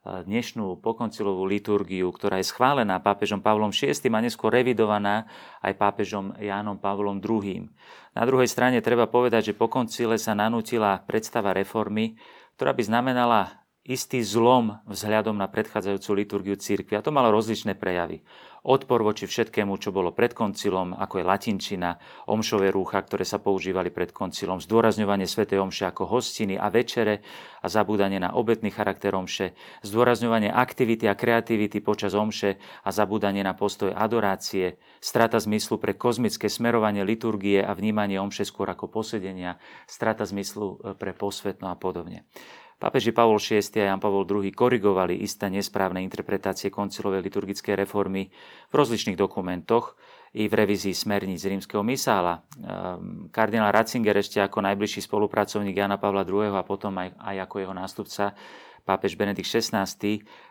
dnešnú 0.05 0.77
pokoncilovú 0.85 1.49
liturgiu, 1.49 2.13
ktorá 2.13 2.37
je 2.37 2.45
schválená 2.53 3.01
pápežom 3.01 3.41
Pavlom 3.41 3.73
VI 3.73 3.89
a 3.97 4.19
neskôr 4.21 4.53
revidovaná 4.53 5.25
aj 5.65 5.73
pápežom 5.81 6.37
Jánom 6.37 6.77
Pavlom 6.77 7.17
II. 7.17 7.73
Na 8.13 8.23
druhej 8.23 8.45
strane 8.45 8.85
treba 8.85 9.09
povedať, 9.09 9.51
že 9.51 9.57
po 9.57 9.65
koncile 9.65 10.21
sa 10.21 10.37
nanútila 10.37 11.01
predstava 11.03 11.57
reformy, 11.57 12.21
ktorá 12.53 12.77
by 12.77 12.83
znamenala 12.85 13.65
istý 13.85 14.21
zlom 14.25 14.81
vzhľadom 14.89 15.37
na 15.37 15.45
predchádzajúcu 15.45 16.09
liturgiu 16.17 16.55
církvy. 16.57 16.97
A 16.97 17.05
to 17.05 17.13
malo 17.13 17.29
rozličné 17.29 17.77
prejavy. 17.77 18.25
Odpor 18.65 19.05
voči 19.05 19.29
všetkému, 19.29 19.77
čo 19.77 19.93
bolo 19.93 20.09
pred 20.09 20.33
koncilom, 20.33 20.97
ako 20.97 21.21
je 21.21 21.25
latinčina, 21.29 22.01
omšové 22.25 22.73
rúcha, 22.73 22.97
ktoré 22.97 23.21
sa 23.21 23.37
používali 23.37 23.93
pred 23.93 24.09
koncilom, 24.09 24.57
zdôrazňovanie 24.57 25.29
svätej 25.29 25.61
omše 25.61 25.85
ako 25.85 26.09
hostiny 26.09 26.57
a 26.57 26.73
večere 26.73 27.21
a 27.61 27.69
zabúdanie 27.69 28.17
na 28.17 28.33
obetný 28.33 28.73
charakter 28.73 29.13
omše, 29.13 29.53
zdôrazňovanie 29.85 30.49
aktivity 30.49 31.05
a 31.05 31.13
kreativity 31.13 31.77
počas 31.77 32.17
omše 32.17 32.57
a 32.81 32.89
zabúdanie 32.89 33.45
na 33.45 33.53
postoj 33.53 33.93
adorácie, 33.93 34.81
strata 34.97 35.37
zmyslu 35.37 35.77
pre 35.77 35.93
kozmické 35.93 36.49
smerovanie 36.49 37.05
liturgie 37.05 37.61
a 37.61 37.69
vnímanie 37.77 38.17
omše 38.17 38.49
skôr 38.49 38.65
ako 38.65 38.89
posedenia, 38.89 39.61
strata 39.85 40.25
zmyslu 40.25 40.81
e, 40.81 40.97
pre 40.97 41.13
posvetno 41.13 41.69
a 41.69 41.77
podobne. 41.77 42.25
Pápeži 42.75 43.15
Pavol 43.15 43.39
VI 43.39 43.63
a 43.79 43.95
Jan 43.95 44.03
Pavol 44.03 44.27
II 44.27 44.51
korigovali 44.51 45.23
isté 45.23 45.47
nesprávne 45.47 46.03
interpretácie 46.03 46.67
koncilovej 46.67 47.23
liturgickej 47.23 47.71
reformy 47.71 48.27
v 48.67 48.73
rozličných 48.75 49.15
dokumentoch 49.15 49.95
i 50.35 50.51
v 50.51 50.53
revízii 50.53 50.91
smerníc 50.91 51.47
rímskeho 51.47 51.79
misála. 51.79 52.43
Ehm, 52.59 53.31
kardinál 53.31 53.71
Ratzinger 53.71 54.19
ešte 54.19 54.43
ako 54.43 54.59
najbližší 54.59 55.07
spolupracovník 55.07 55.71
Jana 55.71 55.95
Pavla 55.95 56.27
II 56.27 56.51
a 56.51 56.67
potom 56.67 56.99
aj, 56.99 57.15
aj 57.15 57.35
ako 57.47 57.55
jeho 57.63 57.71
nástupca 57.71 58.35
pápež 58.83 59.15
Benedikt 59.15 59.47
XVI 59.47 59.87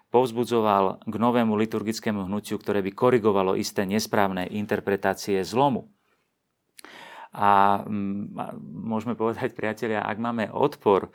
povzbudzoval 0.09 1.05
k 1.05 1.15
novému 1.15 1.53
liturgickému 1.61 2.25
hnutiu, 2.25 2.57
ktoré 2.57 2.81
by 2.81 2.97
korigovalo 2.97 3.53
isté 3.53 3.85
nesprávne 3.85 4.49
interpretácie 4.49 5.45
zlomu. 5.45 5.93
A 7.35 7.83
mm, 7.83 8.33
môžeme 8.63 9.19
povedať, 9.19 9.53
priatelia, 9.59 10.07
ak 10.07 10.17
máme 10.17 10.49
odpor 10.55 11.11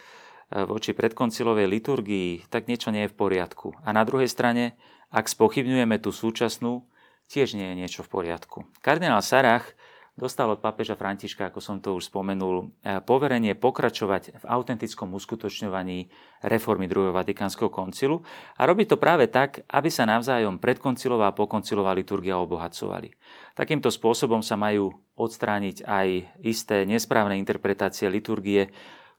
voči 0.50 0.98
predkoncilovej 0.98 1.70
liturgii, 1.70 2.50
tak 2.50 2.66
niečo 2.66 2.90
nie 2.90 3.06
je 3.06 3.12
v 3.14 3.18
poriadku. 3.18 3.78
A 3.86 3.94
na 3.94 4.02
druhej 4.02 4.30
strane, 4.30 4.74
ak 5.14 5.30
spochybňujeme 5.30 6.02
tú 6.02 6.10
súčasnú, 6.10 6.90
tiež 7.30 7.54
nie 7.54 7.74
je 7.74 7.80
niečo 7.86 8.02
v 8.02 8.10
poriadku. 8.10 8.66
Kardinál 8.82 9.22
Sarach 9.22 9.78
dostal 10.20 10.52
od 10.52 10.60
pápeža 10.60 11.00
Františka, 11.00 11.48
ako 11.48 11.64
som 11.64 11.80
to 11.80 11.96
už 11.96 12.12
spomenul, 12.12 12.76
e, 12.84 13.00
poverenie 13.00 13.56
pokračovať 13.56 14.44
v 14.44 14.46
autentickom 14.46 15.16
uskutočňovaní 15.16 16.12
reformy 16.44 16.92
druhého 16.92 17.16
Vatikánskeho 17.16 17.72
koncilu 17.72 18.28
a 18.60 18.68
robí 18.68 18.84
to 18.84 19.00
práve 19.00 19.32
tak, 19.32 19.64
aby 19.72 19.88
sa 19.88 20.04
navzájom 20.04 20.60
predkoncilová 20.60 21.32
a 21.32 21.38
pokoncilová 21.38 21.96
liturgia 21.96 22.36
obohacovali. 22.36 23.16
Takýmto 23.56 23.88
spôsobom 23.88 24.44
sa 24.44 24.60
majú 24.60 24.92
odstrániť 25.16 25.88
aj 25.88 26.08
isté 26.44 26.84
nesprávne 26.84 27.40
interpretácie 27.40 28.12
liturgie, 28.12 28.68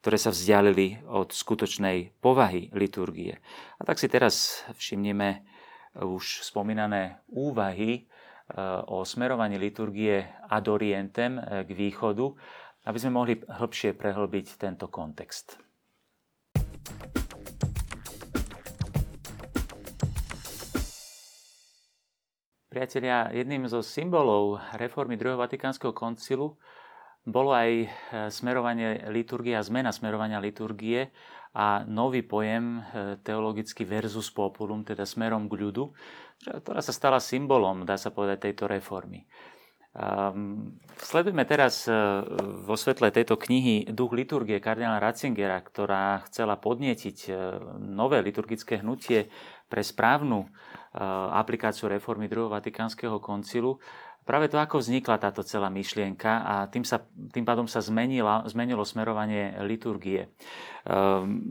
ktoré 0.01 0.17
sa 0.17 0.33
vzdialili 0.33 1.05
od 1.05 1.29
skutočnej 1.29 2.17
povahy 2.17 2.73
liturgie. 2.73 3.37
A 3.77 3.85
tak 3.85 4.01
si 4.01 4.09
teraz 4.09 4.65
všimneme 4.73 5.45
už 6.01 6.41
spomínané 6.41 7.21
úvahy 7.29 7.91
e, 7.93 8.01
o 8.89 9.05
smerovaní 9.05 9.61
liturgie 9.61 10.25
ad 10.49 10.65
orientem 10.65 11.37
e, 11.37 11.41
k 11.67 11.69
východu, 11.69 12.25
aby 12.89 12.97
sme 12.97 13.13
mohli 13.13 13.37
hĺbšie 13.45 13.93
prehlbiť 13.93 14.57
tento 14.57 14.89
kontext. 14.89 15.61
Priatelia, 22.71 23.29
jedným 23.35 23.67
zo 23.67 23.83
symbolov 23.83 24.57
reformy 24.79 25.19
druhého 25.19 25.37
Vatikánskeho 25.37 25.91
koncilu 25.91 26.57
bolo 27.25 27.53
aj 27.53 27.71
e, 27.71 27.87
smerovanie 28.33 29.05
liturgie 29.13 29.53
a 29.53 29.61
zmena 29.61 29.93
smerovania 29.93 30.41
liturgie 30.41 31.13
a 31.53 31.85
nový 31.85 32.25
pojem 32.25 32.79
e, 32.79 32.81
teologický 33.21 33.85
versus 33.85 34.33
populum, 34.33 34.81
teda 34.81 35.05
smerom 35.05 35.45
k 35.45 35.53
ľudu, 35.61 35.93
ktorá 36.41 36.81
sa 36.81 36.89
stala 36.89 37.21
symbolom, 37.21 37.85
dá 37.85 37.99
sa 37.99 38.09
povedať, 38.09 38.49
tejto 38.49 38.65
reformy. 38.65 39.29
Um, 39.91 40.79
sledujeme 40.95 41.43
teraz 41.43 41.83
uh, 41.83 42.23
vo 42.63 42.79
svetle 42.79 43.11
tejto 43.11 43.35
knihy 43.35 43.91
Duch 43.91 44.15
liturgie 44.15 44.63
kardinála 44.63 45.03
Ratzingera, 45.03 45.59
ktorá 45.59 46.23
chcela 46.31 46.55
podnietiť 46.55 47.27
nové 47.75 48.23
liturgické 48.23 48.79
hnutie 48.79 49.27
pre 49.67 49.83
správnu 49.83 50.47
uh, 50.47 50.47
aplikáciu 51.35 51.91
reformy 51.91 52.31
druhého 52.31 52.55
Vatikánskeho 52.55 53.19
koncilu 53.19 53.83
práve 54.31 54.47
to, 54.47 54.55
ako 54.55 54.79
vznikla 54.79 55.19
táto 55.19 55.43
celá 55.43 55.67
myšlienka 55.67 56.31
a 56.39 56.53
tým, 56.71 56.87
sa, 56.87 57.03
tým 57.35 57.43
pádom 57.43 57.67
sa 57.67 57.83
zmenila, 57.83 58.47
zmenilo 58.47 58.87
smerovanie 58.87 59.59
liturgie. 59.67 60.31
Ehm, 60.87 61.43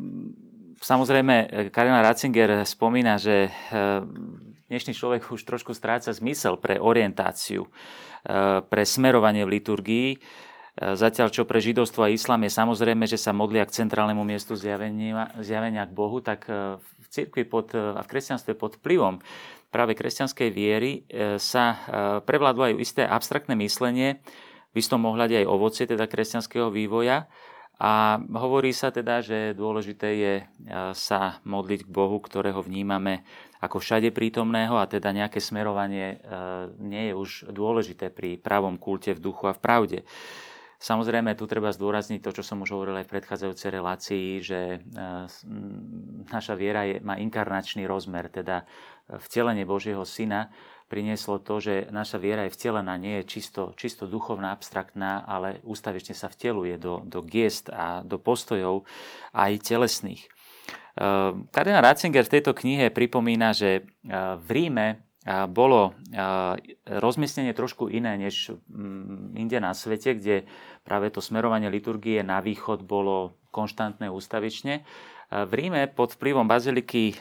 samozrejme, 0.81 1.69
Karina 1.69 2.01
Ratzinger 2.01 2.65
spomína, 2.65 3.21
že 3.21 3.53
ehm, 3.53 4.57
dnešný 4.73 4.97
človek 4.97 5.29
už 5.29 5.45
trošku 5.45 5.77
stráca 5.77 6.09
zmysel 6.09 6.57
pre 6.57 6.81
orientáciu, 6.81 7.69
ehm, 7.69 8.65
pre 8.65 8.89
smerovanie 8.89 9.45
v 9.45 9.61
liturgii, 9.61 10.09
Zatiaľ, 10.81 11.29
čo 11.29 11.45
pre 11.45 11.61
židovstvo 11.61 12.09
a 12.09 12.15
islám 12.15 12.47
je 12.47 12.57
samozrejme, 12.57 13.05
že 13.05 13.21
sa 13.21 13.37
modlia 13.37 13.69
k 13.69 13.75
centrálnemu 13.75 14.25
miestu 14.25 14.57
zjavenia, 14.57 15.29
zjavenia 15.43 15.85
k 15.85 15.93
Bohu, 15.93 16.25
tak 16.25 16.49
v 16.49 17.07
cirkvi 17.11 17.45
pod, 17.45 17.75
a 17.77 18.01
v 18.01 18.09
kresťanstve 18.09 18.57
pod 18.57 18.81
vplyvom 18.81 19.21
práve 19.71 19.95
kresťanskej 19.95 20.51
viery 20.51 21.07
e, 21.07 21.39
sa 21.39 21.65
e, 21.73 21.77
prevládlo 22.27 22.63
aj 22.71 22.83
isté 22.83 23.03
abstraktné 23.07 23.55
myslenie, 23.63 24.21
v 24.71 24.77
istom 24.79 25.03
ohľade 25.07 25.39
aj 25.39 25.47
ovocie 25.47 25.87
teda 25.87 26.11
kresťanského 26.11 26.71
vývoja. 26.71 27.31
A 27.81 28.21
hovorí 28.21 28.77
sa 28.77 28.93
teda, 28.93 29.25
že 29.25 29.57
dôležité 29.57 30.09
je 30.13 30.35
e, 30.43 30.45
sa 30.93 31.41
modliť 31.47 31.87
k 31.87 31.91
Bohu, 31.91 32.19
ktorého 32.21 32.61
vnímame 32.61 33.25
ako 33.63 33.81
všade 33.81 34.13
prítomného 34.13 34.77
a 34.77 34.89
teda 34.89 35.13
nejaké 35.13 35.37
smerovanie 35.37 36.17
nie 36.81 37.13
je 37.13 37.15
už 37.15 37.31
dôležité 37.53 38.09
pri 38.09 38.41
pravom 38.41 38.81
kulte 38.81 39.13
v 39.13 39.21
duchu 39.21 39.45
a 39.45 39.53
v 39.53 39.61
pravde. 39.61 39.99
Samozrejme, 40.81 41.37
tu 41.37 41.45
treba 41.45 41.77
zdôrazniť 41.77 42.25
to, 42.25 42.41
čo 42.41 42.41
som 42.41 42.65
už 42.65 42.73
hovoril 42.73 42.97
aj 42.97 43.05
v 43.05 43.13
predchádzajúcej 43.13 43.69
relácii, 43.69 44.27
že 44.41 44.81
naša 46.33 46.57
viera 46.57 46.89
je, 46.89 47.05
má 47.05 47.21
inkarnačný 47.21 47.85
rozmer, 47.85 48.33
teda 48.33 48.65
vtelenie 49.21 49.69
Božieho 49.69 50.09
Syna 50.09 50.49
prinieslo 50.89 51.37
to, 51.37 51.61
že 51.61 51.93
naša 51.93 52.17
viera 52.17 52.49
je 52.49 52.57
vtelená, 52.57 52.97
nie 52.97 53.21
je 53.21 53.29
čisto, 53.29 53.77
čisto 53.77 54.09
duchovná, 54.09 54.57
abstraktná, 54.57 55.23
ale 55.29 55.61
ústavične 55.69 56.17
sa 56.17 56.33
vteluje 56.33 56.81
do, 56.81 57.05
do 57.05 57.21
gest 57.21 57.69
a 57.69 58.01
do 58.01 58.17
postojov 58.17 58.89
aj 59.37 59.61
telesných. 59.61 60.27
Ehm, 60.97 61.47
Kardinál 61.53 61.85
Ratzinger 61.85 62.25
v 62.25 62.35
tejto 62.41 62.57
knihe 62.57 62.89
pripomína, 62.89 63.53
že 63.53 63.85
v 64.41 64.49
Ríme 64.49 65.11
bolo 65.53 65.93
rozmiestnenie 66.89 67.53
trošku 67.53 67.93
iné 67.93 68.17
než 68.17 68.57
inde 69.37 69.61
na 69.61 69.77
svete, 69.77 70.17
kde 70.17 70.49
práve 70.83 71.13
to 71.13 71.21
smerovanie 71.23 71.69
liturgie 71.69 72.25
na 72.25 72.41
východ 72.41 72.85
bolo 72.85 73.37
konštantné 73.51 74.07
ústavične 74.11 74.87
v 75.31 75.53
Ríme 75.55 75.87
pod 75.95 76.19
vplyvom 76.19 76.43
baziliky 76.43 77.15
e, 77.15 77.17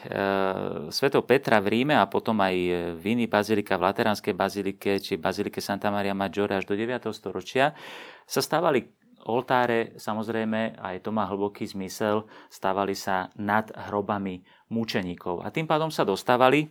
Sv. 0.90 1.14
Petra 1.22 1.62
v 1.62 1.68
Ríme 1.78 1.94
a 1.94 2.10
potom 2.10 2.42
aj 2.42 2.56
v 2.98 3.04
iných 3.06 3.30
bazilika, 3.30 3.78
v 3.78 3.86
Lateránskej 3.86 4.34
bazilike 4.34 4.98
či 4.98 5.22
bazilike 5.22 5.62
Santa 5.62 5.94
Maria 5.94 6.18
Maggiore 6.18 6.58
až 6.58 6.66
do 6.66 6.74
9. 6.74 7.06
storočia 7.14 7.78
sa 8.26 8.42
stávali 8.42 8.90
oltáre, 9.30 9.94
samozrejme, 10.02 10.82
aj 10.82 11.06
to 11.06 11.14
má 11.14 11.30
hlboký 11.30 11.70
zmysel, 11.70 12.26
stávali 12.50 12.98
sa 12.98 13.30
nad 13.38 13.70
hrobami 13.70 14.42
mučeníkov. 14.74 15.46
A 15.46 15.54
tým 15.54 15.70
pádom 15.70 15.94
sa 15.94 16.02
dostávali 16.02 16.66
e, 16.66 16.68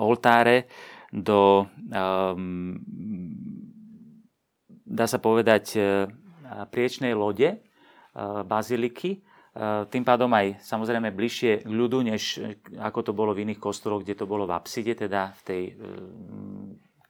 oltáre 0.00 0.72
do, 1.12 1.68
um, 1.92 2.74
dá 4.94 5.10
sa 5.10 5.18
povedať, 5.18 5.74
priečnej 6.70 7.18
lode 7.18 7.58
baziliky, 8.46 9.26
Eh, 9.54 9.86
tým 9.86 10.02
pádom 10.02 10.26
aj 10.34 10.58
samozrejme 10.66 11.14
bližšie 11.14 11.62
k 11.62 11.70
ľudu, 11.70 12.02
než 12.02 12.42
ako 12.74 13.00
to 13.06 13.12
bolo 13.14 13.30
v 13.30 13.46
iných 13.46 13.62
kostoloch, 13.62 14.02
kde 14.02 14.18
to 14.18 14.26
bolo 14.26 14.50
v 14.50 14.54
apside, 14.58 14.98
teda 14.98 15.30
v 15.30 15.42
tej 15.46 15.62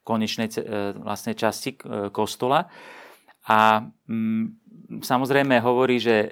konečnej 0.05 0.53
vlastne 1.01 1.33
časti 1.33 1.81
kostola. 2.13 2.69
A 3.49 3.89
mm, 4.05 4.45
samozrejme 5.01 5.57
hovorí, 5.65 5.97
že 5.97 6.17
e, 6.17 6.29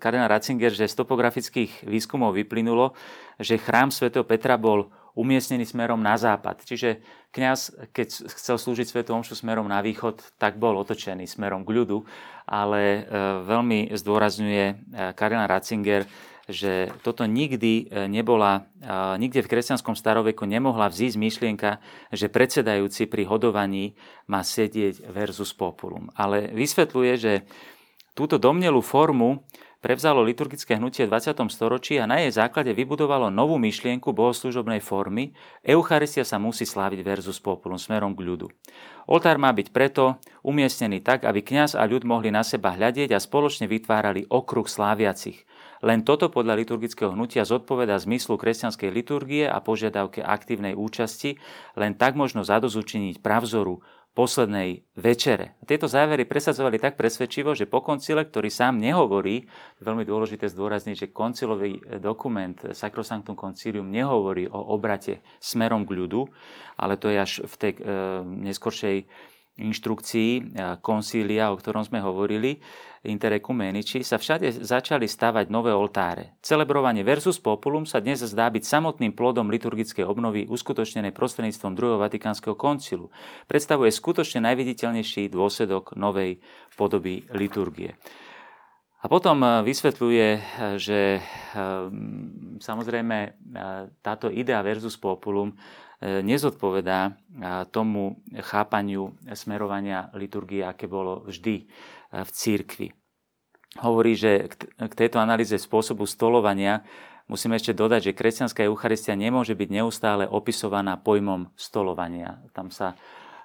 kardinál 0.00 0.32
Ratzinger, 0.32 0.72
že 0.72 0.88
z 0.88 0.96
topografických 0.96 1.84
výskumov 1.84 2.32
vyplynulo, 2.32 2.96
že 3.36 3.60
chrám 3.60 3.92
svätého 3.92 4.24
Petra 4.24 4.56
bol 4.56 4.88
umiestnený 5.12 5.68
smerom 5.68 6.00
na 6.00 6.16
západ. 6.16 6.64
Čiže 6.64 7.04
kňaz, 7.32 7.92
keď 7.92 8.08
chcel 8.32 8.56
slúžiť 8.56 8.86
svetu 8.88 9.12
omšu 9.12 9.36
smerom 9.36 9.68
na 9.68 9.84
východ, 9.84 10.20
tak 10.40 10.56
bol 10.56 10.76
otočený 10.80 11.28
smerom 11.28 11.64
k 11.64 11.74
ľudu, 11.82 12.04
ale 12.48 12.82
e, 12.82 13.00
veľmi 13.44 13.92
zdôrazňuje 13.92 14.64
e, 14.68 14.74
kardinál 15.12 15.48
Ratzinger, 15.48 16.08
že 16.50 16.90
toto 17.06 17.24
nikdy 17.24 17.86
e, 17.86 18.10
nebola, 18.10 18.66
nikde 19.16 19.46
v 19.46 19.50
kresťanskom 19.52 19.94
staroveku 19.94 20.42
nemohla 20.42 20.90
vzísť 20.90 21.16
myšlienka, 21.16 21.70
že 22.10 22.32
predsedajúci 22.32 23.06
pri 23.06 23.28
hodovaní 23.28 23.94
má 24.26 24.42
sedieť 24.42 25.06
versus 25.12 25.54
populum. 25.54 26.10
Ale 26.18 26.50
vysvetľuje, 26.50 27.12
že 27.14 27.32
túto 28.12 28.36
domnelú 28.36 28.84
formu 28.84 29.44
prevzalo 29.82 30.22
liturgické 30.22 30.78
hnutie 30.78 31.04
v 31.04 31.12
20. 31.12 31.34
storočí 31.50 31.98
a 31.98 32.06
na 32.06 32.22
jej 32.22 32.30
základe 32.30 32.70
vybudovalo 32.70 33.34
novú 33.34 33.58
myšlienku 33.58 34.14
bohoslužobnej 34.14 34.78
formy. 34.78 35.34
Eucharistia 35.66 36.22
sa 36.22 36.38
musí 36.38 36.62
sláviť 36.62 37.02
versus 37.02 37.42
populum 37.42 37.76
smerom 37.76 38.14
k 38.14 38.22
ľudu. 38.22 38.46
Oltár 39.10 39.42
má 39.42 39.50
byť 39.50 39.74
preto 39.74 40.22
umiestnený 40.46 41.02
tak, 41.02 41.26
aby 41.26 41.42
kňaz 41.42 41.74
a 41.74 41.82
ľud 41.82 42.06
mohli 42.06 42.30
na 42.30 42.46
seba 42.46 42.78
hľadieť 42.78 43.10
a 43.10 43.18
spoločne 43.18 43.66
vytvárali 43.66 44.30
okruh 44.30 44.70
sláviacich. 44.70 45.42
Len 45.82 46.06
toto 46.06 46.30
podľa 46.30 46.62
liturgického 46.62 47.10
hnutia 47.10 47.42
zodpoveda 47.42 47.98
zmyslu 47.98 48.38
kresťanskej 48.38 48.86
liturgie 48.94 49.50
a 49.50 49.58
požiadavke 49.58 50.22
aktívnej 50.22 50.78
účasti, 50.78 51.42
len 51.74 51.98
tak 51.98 52.14
možno 52.14 52.46
zadozučiniť 52.46 53.18
pravzoru 53.18 53.82
poslednej 54.12 54.84
večere. 54.92 55.56
Tieto 55.64 55.88
závery 55.88 56.28
presadzovali 56.28 56.76
tak 56.76 57.00
presvedčivo, 57.00 57.56
že 57.56 57.64
po 57.64 57.80
koncile, 57.80 58.28
ktorý 58.28 58.52
sám 58.52 58.76
nehovorí, 58.76 59.48
veľmi 59.80 60.04
dôležité 60.04 60.52
zdôrazniť, 60.52 60.96
že 60.96 61.12
koncilový 61.16 61.80
dokument 61.96 62.52
Sacrosanctum 62.76 63.32
Concilium 63.32 63.88
nehovorí 63.88 64.44
o 64.52 64.60
obrate 64.76 65.24
smerom 65.40 65.88
k 65.88 65.96
ľudu, 65.96 66.28
ale 66.76 67.00
to 67.00 67.08
je 67.08 67.16
až 67.16 67.32
v 67.48 67.54
tej 67.56 67.72
e, 67.72 67.80
neskoršej 68.52 68.96
inštrukcií 69.60 70.30
e, 70.38 70.42
koncília, 70.80 71.52
o 71.52 71.58
ktorom 71.60 71.84
sme 71.84 72.00
hovorili, 72.00 72.62
Interecumenici, 73.02 74.06
sa 74.06 74.14
všade 74.14 74.62
začali 74.62 75.10
stavať 75.10 75.50
nové 75.50 75.74
oltáre. 75.74 76.38
Celebrovanie 76.38 77.02
versus 77.02 77.34
populum 77.34 77.82
sa 77.82 77.98
dnes 77.98 78.22
zdá 78.22 78.46
byť 78.46 78.62
samotným 78.62 79.10
plodom 79.10 79.50
liturgickej 79.50 80.06
obnovy 80.06 80.46
uskutočnenej 80.46 81.10
prostredníctvom 81.10 81.74
druhého 81.74 81.98
Vatikánskeho 81.98 82.54
koncilu. 82.54 83.10
Predstavuje 83.50 83.90
skutočne 83.90 84.46
najviditeľnejší 84.46 85.34
dôsledok 85.34 85.98
novej 85.98 86.38
podoby 86.78 87.26
liturgie. 87.34 87.98
A 89.02 89.10
potom 89.10 89.42
e, 89.42 89.66
vysvetľuje, 89.66 90.28
e, 90.30 90.40
že 90.78 91.18
samozrejme 92.62 93.16
táto 93.98 94.30
idea 94.30 94.62
versus 94.62 94.94
populum 94.94 95.52
nezodpovedá 96.02 97.14
tomu 97.70 98.18
chápaniu 98.34 99.14
smerovania 99.30 100.10
liturgie, 100.18 100.66
aké 100.66 100.90
bolo 100.90 101.22
vždy 101.30 101.70
v 102.10 102.30
církvi. 102.34 102.90
Hovorí, 103.80 104.18
že 104.18 104.50
k 104.76 104.92
tejto 104.92 105.22
analýze 105.22 105.56
spôsobu 105.56 106.04
stolovania 106.04 106.84
musíme 107.30 107.56
ešte 107.56 107.72
dodať, 107.72 108.10
že 108.10 108.18
kresťanská 108.18 108.66
Eucharistia 108.66 109.16
nemôže 109.16 109.56
byť 109.56 109.68
neustále 109.72 110.28
opisovaná 110.28 111.00
pojmom 111.00 111.48
stolovania. 111.56 112.44
Tam 112.52 112.68
sa 112.68 112.98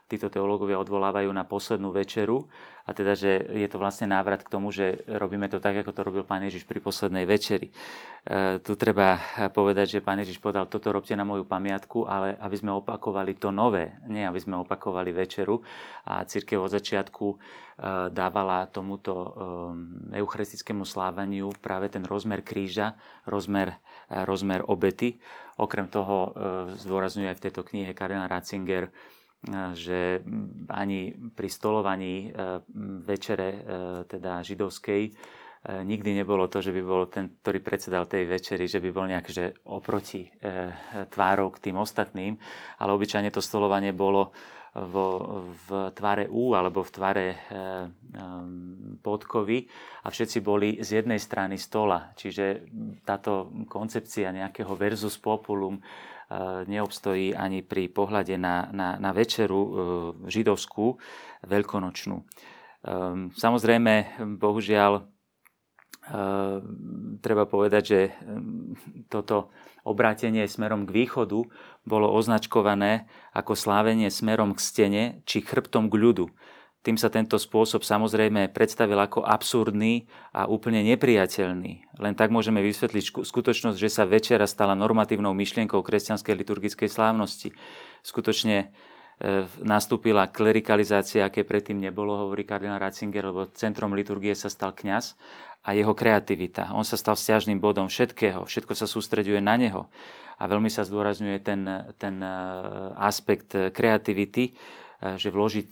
títo 0.08 0.32
teológovia 0.32 0.80
odvolávajú 0.80 1.30
na 1.36 1.44
poslednú 1.44 1.91
večeru 1.91 2.48
a 2.88 2.96
teda, 2.96 3.20
že 3.20 3.43
je 3.52 3.67
to 3.67 3.76
vlastne 3.76 4.08
návrat 4.08 4.48
k 4.48 4.52
tomu, 4.52 4.72
že 4.72 5.04
robíme 5.12 5.52
to 5.52 5.60
tak, 5.60 5.84
ako 5.84 5.91
to 5.91 6.02
robil 6.08 6.24
Pán 6.24 6.48
Ježiš 6.48 6.63
pri 6.63 6.80
poslednej 6.80 7.28
večeri. 7.28 7.67
E, 7.67 8.63
tu 8.63 8.80
treba 8.80 9.20
povedať, 9.52 10.00
že 10.00 10.06
Pán 10.06 10.24
Ježiš 10.24 10.39
povedal, 10.39 10.72
toto 10.72 10.96
robte 10.96 11.12
na 11.12 11.28
moju 11.28 11.43
pamiatku, 11.43 12.08
ale 12.08 12.39
aby 12.39 12.56
sme 12.56 12.72
opakovali 12.80 13.36
to 13.36 13.52
nové, 13.52 14.00
nie 14.08 14.24
aby 14.24 14.39
sme 14.39 14.56
opakovali 14.63 15.12
večeru. 15.12 15.60
A 16.08 16.24
církev 16.24 16.63
od 16.63 16.72
začiatku 16.72 17.26
e, 17.28 17.36
dávala 18.08 18.72
tomuto 18.72 19.12
e, 19.20 19.30
eucharistickému 20.24 20.88
slávaniu 20.88 21.52
práve 21.60 21.91
ten 21.91 22.08
rozmer 22.08 22.39
kríža, 22.39 22.96
rozmer, 23.28 23.76
e, 24.08 24.24
rozmer 24.24 24.63
obety. 24.63 25.20
Okrem 25.60 25.91
toho 25.91 26.15
e, 26.15 26.30
zdôrazňuje 26.88 27.36
aj 27.36 27.36
v 27.36 27.43
tejto 27.52 27.67
knihe 27.67 27.91
Kardinál 27.91 28.32
Ratzinger, 28.32 28.88
že 29.73 30.19
ani 30.73 31.13
pri 31.13 31.50
stolovaní 31.50 32.28
e, 32.28 32.30
večere 33.06 33.50
e, 33.54 33.60
teda 34.10 34.41
židovskej 34.41 35.13
nikdy 35.65 36.13
nebolo 36.13 36.46
to, 36.48 36.62
že 36.62 36.70
by 36.72 36.82
bol 36.86 37.10
ten, 37.10 37.41
ktorý 37.41 37.60
predsedal 37.60 38.06
tej 38.06 38.30
večeri, 38.30 38.70
že 38.70 38.78
by 38.78 38.89
bol 38.93 39.10
nejak 39.10 39.28
že 39.28 39.46
oproti 39.67 40.30
tvárou 41.12 41.50
k 41.52 41.70
tým 41.70 41.82
ostatným, 41.82 42.38
ale 42.80 42.89
obyčajne 42.93 43.34
to 43.34 43.41
stolovanie 43.43 43.91
bolo 43.91 44.32
vo, 44.86 45.08
v 45.50 45.89
tvare 45.98 46.30
U 46.30 46.54
alebo 46.54 46.86
v 46.86 46.93
tvare 46.93 47.28
e, 47.34 47.36
e, 47.36 47.38
podkovy 49.02 49.65
a 50.06 50.08
všetci 50.13 50.38
boli 50.46 50.78
z 50.78 51.02
jednej 51.02 51.17
strany 51.17 51.58
stola. 51.58 52.13
Čiže 52.13 52.70
táto 53.02 53.50
koncepcia 53.65 54.30
nejakého 54.30 54.78
versus 54.78 55.17
populum 55.17 55.82
neobstojí 56.67 57.32
ani 57.32 57.63
pri 57.63 57.88
pohľade 57.88 58.36
na, 58.36 58.67
na, 58.76 59.00
na 59.00 59.15
večeru 59.15 59.62
e, 59.63 59.70
židovskú, 60.28 61.00
veľkonočnú. 61.48 62.20
Samozrejme, 63.32 63.93
bohužiaľ, 64.36 64.93
e, 65.00 65.02
treba 67.20 67.43
povedať, 67.43 67.84
že 67.84 68.00
toto 69.12 69.52
obrátenie 69.88 70.48
smerom 70.48 70.84
k 70.88 71.04
východu 71.04 71.39
bolo 71.88 72.08
označkované 72.12 73.08
ako 73.32 73.56
slávenie 73.56 74.12
smerom 74.12 74.56
k 74.56 74.60
stene 74.60 75.04
či 75.24 75.39
chrbtom 75.43 75.88
k 75.88 75.96
ľudu. 75.96 76.28
Tým 76.88 76.96
sa 76.96 77.12
tento 77.12 77.36
spôsob 77.36 77.84
samozrejme 77.84 78.48
predstavil 78.56 78.96
ako 78.96 79.20
absurdný 79.28 80.08
a 80.32 80.48
úplne 80.48 80.80
nepriateľný. 80.88 81.84
Len 82.00 82.13
tak 82.15 82.32
môžeme 82.32 82.63
vysvetliť 82.63 83.28
skutočnosť, 83.28 83.76
že 83.76 83.91
sa 83.91 84.08
večera 84.08 84.48
stala 84.48 84.72
normatívnou 84.72 85.36
myšlienkou 85.36 85.84
kresťanskej 85.84 86.32
liturgickej 86.32 86.88
slávnosti. 86.88 87.52
Skutočne 88.08 88.72
nastúpila 89.65 90.30
klerikalizácia, 90.30 91.25
aké 91.25 91.41
predtým 91.41 91.82
nebolo, 91.82 92.13
hovorí 92.13 92.45
kardinál 92.45 92.77
Ratzinger, 92.77 93.34
lebo 93.34 93.49
centrom 93.49 93.97
liturgie 93.97 94.38
sa 94.38 94.45
stal 94.45 94.77
kňaz 94.77 95.17
a 95.65 95.73
jeho 95.73 95.97
kreativita. 95.97 96.71
On 96.77 96.86
sa 96.86 96.95
stal 96.95 97.17
vzťažným 97.17 97.58
bodom 97.58 97.89
všetkého, 97.89 98.45
všetko 98.45 98.73
sa 98.77 98.86
sústreďuje 98.86 99.41
na 99.41 99.58
neho. 99.58 99.89
A 100.38 100.45
veľmi 100.45 100.69
sa 100.69 100.86
zdôrazňuje 100.86 101.39
ten, 101.41 101.65
ten 101.97 102.21
e, 102.21 102.30
aspekt 102.93 103.58
kreativity, 103.73 104.53
e, 104.53 105.17
že 105.17 105.34
vložiť 105.34 105.65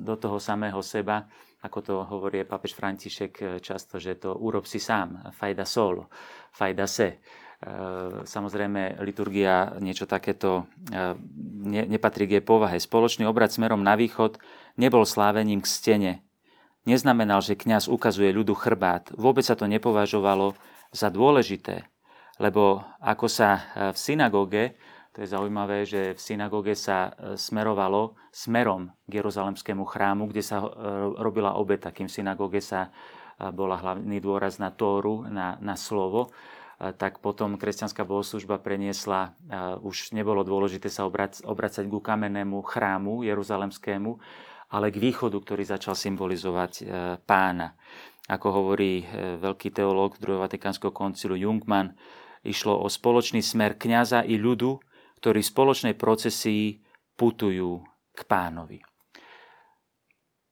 do 0.00 0.16
toho 0.16 0.40
samého 0.40 0.80
seba, 0.80 1.28
ako 1.60 1.78
to 1.84 1.94
hovorí 2.08 2.40
papež 2.48 2.72
František 2.72 3.60
často, 3.60 4.00
že 4.00 4.16
to 4.16 4.32
urob 4.32 4.64
si 4.64 4.80
sám, 4.80 5.28
fajda 5.36 5.68
solo, 5.68 6.08
fajda 6.56 6.86
se. 6.88 7.20
Eh, 7.58 8.22
samozrejme, 8.22 9.02
liturgia 9.02 9.74
niečo 9.82 10.06
takéto 10.06 10.70
eh, 10.94 11.18
nepatrí 11.66 12.30
k 12.30 12.38
jej 12.38 12.44
povahe. 12.44 12.78
Spoločný 12.78 13.26
obrad 13.26 13.50
smerom 13.50 13.82
na 13.82 13.98
východ 13.98 14.38
nebol 14.78 15.02
slávením 15.02 15.58
k 15.58 15.66
stene. 15.66 16.12
Neznamenal, 16.86 17.42
že 17.42 17.58
kňaz 17.58 17.90
ukazuje 17.90 18.30
ľudu 18.30 18.54
chrbát. 18.54 19.10
Vôbec 19.18 19.42
sa 19.42 19.58
to 19.58 19.66
nepovažovalo 19.66 20.54
za 20.94 21.10
dôležité, 21.10 21.84
lebo 22.40 22.80
ako 23.02 23.26
sa 23.28 23.60
v 23.92 23.98
synagóge 23.98 24.78
to 25.18 25.26
je 25.26 25.34
zaujímavé, 25.34 25.82
že 25.82 26.14
v 26.14 26.20
synagóge 26.22 26.78
sa 26.78 27.10
e, 27.10 27.34
smerovalo 27.34 28.14
smerom 28.30 28.94
k 29.02 29.18
Jeruzalemskému 29.18 29.82
chrámu, 29.82 30.30
kde 30.30 30.46
sa 30.46 30.62
e, 30.62 30.70
robila 31.18 31.58
obeta, 31.58 31.90
kým 31.90 32.06
v 32.06 32.22
synagóge 32.22 32.62
sa 32.62 32.86
e, 32.86 33.50
bola 33.50 33.82
hlavný 33.82 34.22
dôraz 34.22 34.62
na 34.62 34.70
Tóru, 34.70 35.26
na, 35.26 35.58
na 35.58 35.74
slovo, 35.74 36.30
tak 36.78 37.18
potom 37.18 37.58
kresťanská 37.58 38.06
bohoslužba 38.06 38.62
preniesla, 38.62 39.34
už 39.82 40.14
nebolo 40.14 40.46
dôležité 40.46 40.86
sa 40.86 41.04
obracať 41.44 41.84
ku 41.90 41.98
kamennému 41.98 42.62
chrámu 42.62 43.26
Jeruzalemskému, 43.26 44.14
ale 44.70 44.94
k 44.94 45.02
východu, 45.02 45.34
ktorý 45.34 45.66
začal 45.66 45.98
symbolizovať 45.98 46.86
pána. 47.26 47.74
Ako 48.30 48.48
hovorí 48.52 49.02
veľký 49.42 49.74
teológ 49.74 50.20
druhého 50.22 50.44
Vatikánskeho 50.44 50.94
koncilu 50.94 51.34
Jungmann, 51.34 51.98
išlo 52.46 52.78
o 52.78 52.86
spoločný 52.86 53.42
smer 53.42 53.74
kňaza 53.74 54.22
i 54.22 54.38
ľudu 54.38 54.78
ktorí 55.18 55.42
v 55.42 55.50
spoločnej 55.50 55.94
procesii 55.98 56.78
putujú 57.18 57.82
k 58.14 58.20
pánovi. 58.22 58.78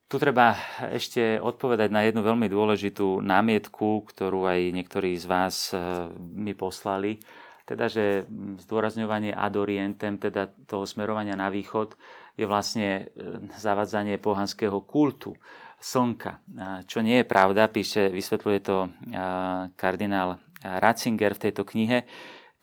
Tu 0.06 0.22
treba 0.22 0.54
ešte 0.94 1.42
odpovedať 1.42 1.90
na 1.90 2.06
jednu 2.06 2.22
veľmi 2.22 2.46
dôležitú 2.46 3.18
námietku, 3.26 4.06
ktorú 4.06 4.46
aj 4.46 4.70
niektorí 4.70 5.18
z 5.18 5.26
vás 5.26 5.74
e, 5.74 5.82
mi 6.14 6.54
poslali. 6.54 7.18
Teda, 7.66 7.90
že 7.90 8.22
zdôrazňovanie 8.62 9.34
ad 9.34 9.58
orientem, 9.58 10.14
teda 10.22 10.54
toho 10.70 10.86
smerovania 10.86 11.34
na 11.34 11.50
východ, 11.50 11.98
je 12.38 12.46
vlastne 12.46 13.10
e, 13.10 13.50
zavadzanie 13.58 14.22
pohanského 14.22 14.78
kultu. 14.86 15.34
slnka. 15.82 16.40
Čo 16.86 17.02
nie 17.02 17.20
je 17.20 17.26
pravda, 17.26 17.68
píše, 17.68 18.08
vysvetľuje 18.08 18.58
to 18.64 18.88
kardinál 19.76 20.40
Ratzinger 20.64 21.36
v 21.36 21.42
tejto 21.50 21.68
knihe. 21.68 22.08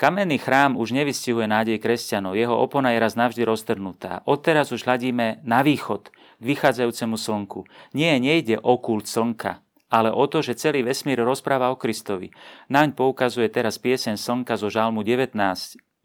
Kamenný 0.01 0.41
chrám 0.41 0.73
už 0.75 0.91
nevystihuje 0.97 1.45
nádej 1.45 1.77
kresťanov, 1.77 2.33
jeho 2.33 2.57
opona 2.57 2.91
je 2.91 2.99
raz 2.99 3.13
navždy 3.13 3.45
roztrhnutá. 3.45 4.25
Odteraz 4.25 4.73
už 4.73 4.83
hľadíme 4.89 5.45
na 5.45 5.61
východ, 5.61 6.09
k 6.43 6.49
vychádzajúcemu 6.51 7.15
slnku. 7.15 7.63
Nie, 7.95 8.19
nejde 8.19 8.59
o 8.59 8.75
kult 8.83 9.07
slnka, 9.07 9.63
ale 9.87 10.11
o 10.11 10.27
to, 10.27 10.43
že 10.43 10.59
celý 10.59 10.83
vesmír 10.83 11.23
rozpráva 11.23 11.71
o 11.71 11.79
Kristovi. 11.79 12.35
Naň 12.67 12.91
poukazuje 12.91 13.47
teraz 13.47 13.79
piesen 13.79 14.19
slnka 14.19 14.59
zo 14.59 14.67
žalmu 14.67 15.07
19, 15.07 15.31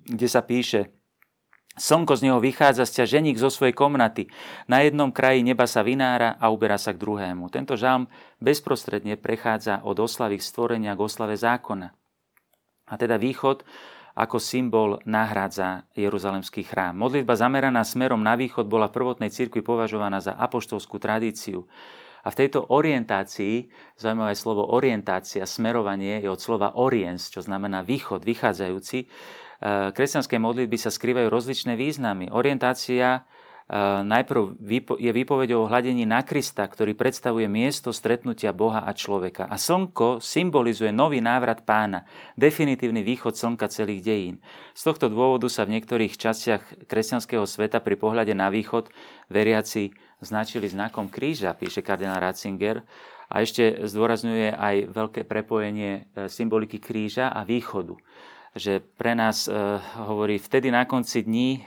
kde 0.06 0.26
sa 0.30 0.46
píše 0.46 0.94
Slnko 1.78 2.18
z 2.18 2.26
neho 2.26 2.42
vychádza 2.42 2.82
sťaženík 2.82 3.38
zo 3.38 3.54
svojej 3.54 3.70
komnaty. 3.70 4.26
Na 4.66 4.82
jednom 4.82 5.14
kraji 5.14 5.46
neba 5.46 5.62
sa 5.70 5.86
vynára 5.86 6.34
a 6.34 6.50
uberá 6.50 6.74
sa 6.74 6.90
k 6.90 6.98
druhému. 6.98 7.54
Tento 7.54 7.78
žalm 7.78 8.10
bezprostredne 8.42 9.14
prechádza 9.14 9.86
od 9.86 9.94
oslavy 10.02 10.42
stvorenia 10.42 10.98
k 10.98 11.00
oslave 11.06 11.38
zákona. 11.38 11.94
A 12.90 12.94
teda 12.98 13.14
východ 13.14 13.62
ako 14.18 14.42
symbol 14.42 14.98
nahrádza 15.06 15.86
Jeruzalemský 15.94 16.66
chrám. 16.66 16.98
Modlitba 16.98 17.38
zameraná 17.38 17.86
smerom 17.86 18.18
na 18.18 18.34
východ 18.34 18.66
bola 18.66 18.90
v 18.90 18.98
prvotnej 18.98 19.30
cirkvi 19.30 19.62
považovaná 19.62 20.18
za 20.18 20.34
apoštolskú 20.34 20.98
tradíciu. 20.98 21.70
A 22.26 22.34
v 22.34 22.38
tejto 22.44 22.66
orientácii, 22.66 23.70
zaujímavé 23.94 24.34
slovo 24.34 24.66
orientácia, 24.74 25.46
smerovanie 25.46 26.18
je 26.18 26.26
od 26.26 26.42
slova 26.42 26.74
oriens, 26.74 27.30
čo 27.30 27.46
znamená 27.46 27.86
východ, 27.86 28.26
vychádzajúci, 28.26 29.06
Eh, 29.58 29.90
kresťanskej 29.90 30.38
modlitby 30.38 30.78
sa 30.78 30.94
skrývajú 30.94 31.26
rozličné 31.26 31.74
významy. 31.74 32.30
Orientácia 32.30 33.26
najprv 34.02 34.56
je 34.96 35.10
výpovedou 35.12 35.64
o 35.64 35.68
hľadení 35.68 36.08
na 36.08 36.24
Krista, 36.24 36.64
ktorý 36.64 36.96
predstavuje 36.96 37.44
miesto 37.52 37.92
stretnutia 37.92 38.56
Boha 38.56 38.80
a 38.80 38.96
človeka. 38.96 39.44
A 39.44 39.60
slnko 39.60 40.24
symbolizuje 40.24 40.88
nový 40.88 41.20
návrat 41.20 41.68
pána, 41.68 42.08
definitívny 42.40 43.04
východ 43.04 43.36
slnka 43.36 43.68
celých 43.68 44.00
dejín. 44.00 44.36
Z 44.72 44.88
tohto 44.88 45.12
dôvodu 45.12 45.52
sa 45.52 45.68
v 45.68 45.76
niektorých 45.76 46.16
častiach 46.16 46.88
kresťanského 46.88 47.44
sveta 47.44 47.84
pri 47.84 48.00
pohľade 48.00 48.32
na 48.32 48.48
východ 48.48 48.88
veriaci 49.28 49.92
značili 50.24 50.72
znakom 50.72 51.12
kríža, 51.12 51.52
píše 51.52 51.84
kardinál 51.84 52.24
Ratzinger, 52.24 52.80
a 53.28 53.44
ešte 53.44 53.84
zdôrazňuje 53.84 54.56
aj 54.56 54.76
veľké 54.88 55.28
prepojenie 55.28 55.92
eh, 55.92 56.32
symboliky 56.32 56.80
kríža 56.80 57.28
a 57.28 57.44
východu 57.44 58.00
že 58.56 58.80
pre 58.80 59.12
nás 59.12 59.48
e, 59.48 59.52
hovorí, 60.08 60.40
vtedy 60.40 60.72
na 60.72 60.88
konci 60.88 61.24
dní, 61.24 61.58
e, 61.58 61.60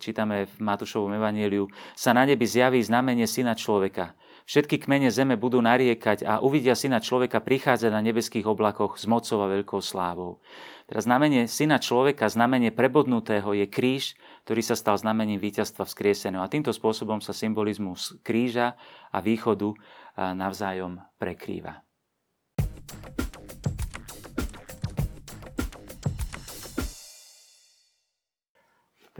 čítame 0.00 0.48
v 0.48 0.54
Matúšovom 0.60 1.12
evaníliu, 1.16 1.68
sa 1.92 2.16
na 2.16 2.24
nebi 2.24 2.48
zjaví 2.48 2.80
znamenie 2.80 3.28
syna 3.28 3.52
človeka. 3.52 4.16
Všetky 4.50 4.82
kmene 4.82 5.14
zeme 5.14 5.38
budú 5.38 5.62
nariekať 5.62 6.26
a 6.26 6.42
uvidia 6.42 6.74
syna 6.74 6.98
človeka 6.98 7.38
prichádzať 7.38 7.90
na 7.92 8.02
nebeských 8.02 8.48
oblakoch 8.50 8.98
s 8.98 9.06
mocou 9.06 9.46
a 9.46 9.52
veľkou 9.52 9.78
slávou. 9.78 10.42
Teraz 10.90 11.06
znamenie 11.06 11.46
syna 11.46 11.78
človeka, 11.78 12.26
znamenie 12.26 12.74
prebodnutého 12.74 13.46
je 13.54 13.70
kríž, 13.70 14.18
ktorý 14.42 14.62
sa 14.66 14.74
stal 14.74 14.98
znamením 14.98 15.38
víťazstva 15.38 15.86
vzkrieseného. 15.86 16.42
A 16.42 16.50
týmto 16.50 16.74
spôsobom 16.74 17.22
sa 17.22 17.30
symbolizmus 17.30 18.18
kríža 18.26 18.74
a 19.14 19.22
východu 19.22 19.70
e, 19.70 19.76
navzájom 20.18 20.98
prekrýva. 21.22 21.78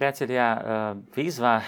Priatelia, 0.01 0.49
e, 0.49 0.61
výzva 1.13 1.61
e, 1.61 1.65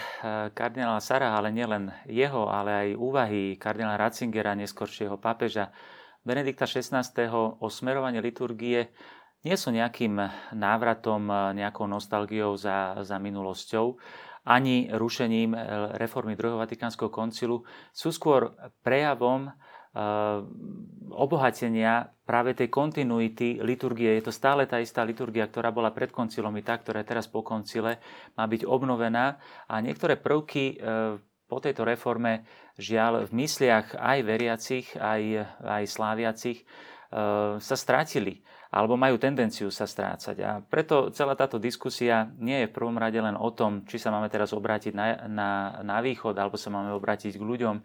kardinála 0.57 0.97
Sara, 1.05 1.37
ale 1.37 1.53
nielen 1.53 1.93
jeho, 2.09 2.49
ale 2.49 2.71
aj 2.73 2.97
úvahy 2.97 3.61
kardinála 3.61 4.09
Ratzingera, 4.09 4.57
neskôršieho 4.57 5.21
pápeža 5.21 5.69
Benedikta 6.25 6.65
XVI. 6.65 7.05
o 7.61 7.67
smerovanie 7.69 8.25
liturgie 8.25 8.89
nie 9.45 9.53
sú 9.53 9.69
nejakým 9.69 10.17
návratom, 10.49 11.29
e, 11.29 11.61
nejakou 11.61 11.85
nostalgiou 11.85 12.57
za, 12.57 13.05
za 13.05 13.21
minulosťou, 13.21 14.01
ani 14.49 14.89
rušením 14.89 15.53
reformy 16.01 16.33
druhého 16.33 16.57
Vatikánskeho 16.57 17.13
koncilu, 17.13 17.61
sú 17.93 18.09
skôr 18.09 18.57
prejavom 18.81 19.53
obohatenia 21.13 22.09
práve 22.33 22.57
tej 22.57 22.73
kontinuity 22.73 23.61
liturgie. 23.61 24.17
Je 24.17 24.25
to 24.25 24.33
stále 24.33 24.65
tá 24.65 24.81
istá 24.81 25.05
liturgia, 25.05 25.45
ktorá 25.45 25.69
bola 25.69 25.93
pred 25.93 26.09
koncilom 26.09 26.49
i 26.57 26.65
tá, 26.65 26.81
ktorá 26.81 27.05
teraz 27.05 27.29
po 27.29 27.45
koncile, 27.45 28.01
má 28.33 28.49
byť 28.49 28.65
obnovená 28.65 29.37
a 29.69 29.77
niektoré 29.77 30.17
prvky 30.17 30.73
e, 30.73 30.75
po 31.45 31.61
tejto 31.61 31.85
reforme 31.85 32.41
žiaľ 32.81 33.29
v 33.29 33.45
mysliach 33.45 33.93
aj 33.93 34.17
veriacich, 34.25 34.97
aj, 34.97 35.45
aj 35.61 35.83
sláviacich 35.85 36.57
e, 36.57 36.65
sa 37.61 37.75
strátili 37.77 38.41
alebo 38.73 38.97
majú 38.97 39.21
tendenciu 39.21 39.69
sa 39.69 39.85
strácať. 39.85 40.35
A 40.41 40.57
preto 40.65 41.13
celá 41.13 41.37
táto 41.37 41.61
diskusia 41.61 42.33
nie 42.41 42.65
je 42.65 42.69
v 42.73 42.73
prvom 42.73 42.97
rade 42.97 43.21
len 43.21 43.37
o 43.37 43.53
tom, 43.53 43.85
či 43.85 44.01
sa 44.01 44.09
máme 44.09 44.33
teraz 44.33 44.49
obrátiť 44.49 44.97
na, 44.97 45.29
na, 45.29 45.49
na 45.85 46.01
východ, 46.01 46.33
alebo 46.33 46.57
sa 46.57 46.73
máme 46.73 46.89
obrátiť 46.97 47.37
k 47.37 47.43
ľuďom, 47.45 47.75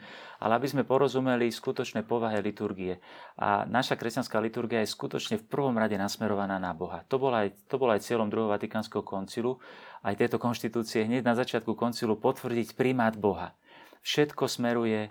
ale 0.40 0.52
aby 0.56 0.64
sme 0.64 0.88
porozumeli 0.88 1.52
skutočnej 1.52 2.08
povahe 2.08 2.40
liturgie. 2.40 3.04
A 3.36 3.68
naša 3.68 4.00
kresťanská 4.00 4.40
liturgia 4.40 4.80
je 4.80 4.88
skutočne 4.88 5.36
v 5.36 5.44
prvom 5.44 5.76
rade 5.76 6.00
nasmerovaná 6.00 6.56
na 6.56 6.72
Boha. 6.72 7.04
To 7.12 7.20
bol 7.20 7.36
aj, 7.36 7.52
to 7.68 7.76
bol 7.76 7.92
aj 7.92 8.08
cieľom 8.08 8.32
druhého 8.32 8.48
Vatikánskeho 8.48 9.04
koncilu, 9.04 9.60
aj 10.00 10.16
tejto 10.16 10.40
konštitúcie 10.40 11.04
hneď 11.04 11.20
na 11.20 11.36
začiatku 11.36 11.76
koncilu 11.76 12.16
potvrdiť 12.16 12.72
primát 12.72 13.12
Boha. 13.12 13.52
Všetko 14.00 14.48
smeruje 14.48 15.00
e, 15.04 15.10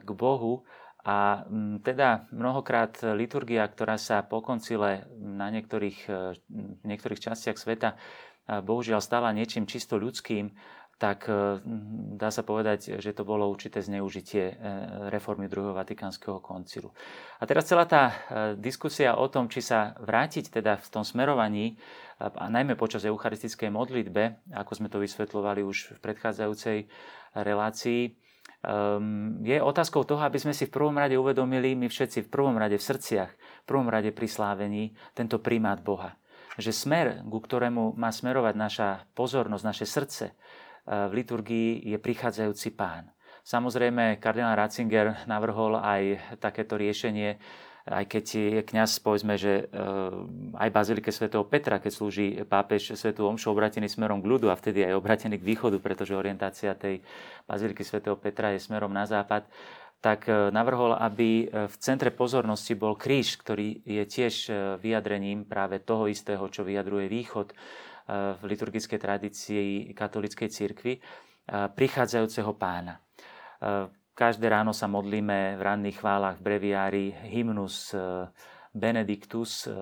k 0.00 0.10
Bohu 0.16 0.64
a 1.06 1.46
mm, 1.46 1.86
teda 1.86 2.26
mnohokrát 2.34 2.98
liturgia, 3.14 3.62
ktorá 3.62 3.94
sa 3.94 4.26
po 4.26 4.42
koncile 4.42 5.06
na 5.22 5.54
niektorých, 5.54 5.98
e, 6.10 6.34
niektorých 6.82 7.30
častiach 7.30 7.54
sveta 7.54 7.94
e, 7.94 7.96
bohužiaľ 8.58 8.98
stala 8.98 9.30
niečím 9.30 9.70
čisto 9.70 10.02
ľudským, 10.02 10.50
tak 10.98 11.30
e, 11.30 11.62
dá 12.18 12.34
sa 12.34 12.42
povedať, 12.42 12.98
že 12.98 13.14
to 13.14 13.22
bolo 13.22 13.46
určité 13.46 13.86
zneužitie 13.86 14.58
reformy 15.14 15.46
druhého 15.46 15.78
Vatikánskeho 15.78 16.42
koncilu. 16.42 16.90
A 17.38 17.46
teraz 17.46 17.70
celá 17.70 17.86
tá 17.86 18.04
diskusia 18.58 19.14
o 19.14 19.30
tom, 19.30 19.46
či 19.46 19.62
sa 19.62 19.94
vrátiť 20.02 20.58
teda 20.58 20.74
v 20.74 20.88
tom 20.90 21.06
smerovaní, 21.06 21.78
a 22.16 22.48
najmä 22.48 22.80
počas 22.80 23.04
eucharistickej 23.04 23.68
modlitbe, 23.68 24.48
ako 24.56 24.72
sme 24.72 24.88
to 24.88 24.96
vysvetľovali 25.04 25.60
už 25.60 25.94
v 25.94 25.98
predchádzajúcej 26.00 26.78
relácii, 27.36 28.16
um, 28.66 29.38
je 29.46 29.62
otázkou 29.62 30.02
toho, 30.02 30.18
aby 30.26 30.42
sme 30.42 30.50
si 30.50 30.66
v 30.66 30.74
prvom 30.74 30.98
rade 30.98 31.14
uvedomili, 31.14 31.78
my 31.78 31.86
všetci 31.86 32.26
v 32.26 32.32
prvom 32.32 32.58
rade 32.58 32.74
v 32.74 32.82
srdciach, 32.82 33.30
v 33.30 33.66
prvom 33.66 33.86
rade 33.86 34.10
pri 34.10 34.26
slávení, 34.26 34.92
tento 35.14 35.38
primát 35.38 35.78
Boha. 35.78 36.18
Že 36.58 36.72
smer, 36.74 37.06
ku 37.22 37.38
ktorému 37.38 37.94
má 37.94 38.10
smerovať 38.10 38.54
naša 38.58 38.88
pozornosť, 39.14 39.64
naše 39.64 39.86
srdce 39.86 40.24
uh, 40.34 41.06
v 41.06 41.22
liturgii 41.22 41.86
je 41.86 41.96
prichádzajúci 42.02 42.74
pán. 42.74 43.14
Samozrejme, 43.46 44.18
kardinál 44.18 44.58
Ratzinger 44.58 45.22
navrhol 45.30 45.78
aj 45.78 46.34
takéto 46.42 46.74
riešenie 46.74 47.38
aj 47.86 48.04
keď 48.10 48.24
je 48.34 48.62
kňaz, 48.66 48.98
povedzme, 48.98 49.38
že 49.38 49.62
eh, 49.62 49.68
aj 50.58 50.68
bazilike 50.74 51.14
svätého 51.14 51.46
Petra, 51.46 51.78
keď 51.78 51.92
slúži 51.94 52.26
pápež 52.42 52.98
svätú 52.98 53.30
omšu 53.30 53.54
obratený 53.54 53.86
smerom 53.86 54.18
k 54.18 54.26
ľudu 54.26 54.50
a 54.50 54.58
vtedy 54.58 54.82
aj 54.82 54.98
obratený 54.98 55.38
k 55.38 55.46
východu, 55.46 55.78
pretože 55.78 56.18
orientácia 56.18 56.74
tej 56.74 56.98
baziliky 57.46 57.86
svätého 57.86 58.18
Petra 58.18 58.50
je 58.50 58.58
smerom 58.58 58.90
na 58.90 59.06
západ, 59.06 59.46
tak 60.02 60.26
eh, 60.26 60.50
navrhol, 60.50 60.98
aby 60.98 61.46
eh, 61.46 61.70
v 61.70 61.74
centre 61.78 62.10
pozornosti 62.10 62.74
bol 62.74 62.98
kríž, 62.98 63.38
ktorý 63.38 63.86
je 63.86 64.02
tiež 64.02 64.34
vyjadrením 64.82 65.46
práve 65.46 65.78
toho 65.78 66.10
istého, 66.10 66.42
čo 66.50 66.66
vyjadruje 66.66 67.06
východ 67.06 67.54
v 68.06 68.42
liturgickej 68.46 69.02
tradícii 69.02 69.90
katolíckej 69.90 70.46
cirkvi, 70.46 70.94
prichádzajúceho 71.50 72.54
pána. 72.54 73.02
Každé 74.16 74.48
ráno 74.48 74.72
sa 74.72 74.88
modlíme 74.88 75.60
v 75.60 75.62
ranných 75.62 76.00
chválach 76.00 76.40
v 76.40 76.44
breviári 76.48 77.06
hymnus 77.28 77.92
eh, 77.92 78.24
Benedictus 78.72 79.68
eh, 79.68 79.76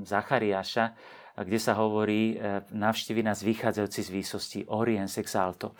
Zachariáša, 0.00 0.96
kde 1.36 1.58
sa 1.60 1.76
hovorí 1.76 2.40
eh, 2.40 2.64
navštívi 2.72 3.20
nás 3.20 3.44
vychádzajúci 3.44 4.00
z 4.00 4.10
výsosti 4.16 4.60
Oriens 4.72 5.20
exalto. 5.20 5.76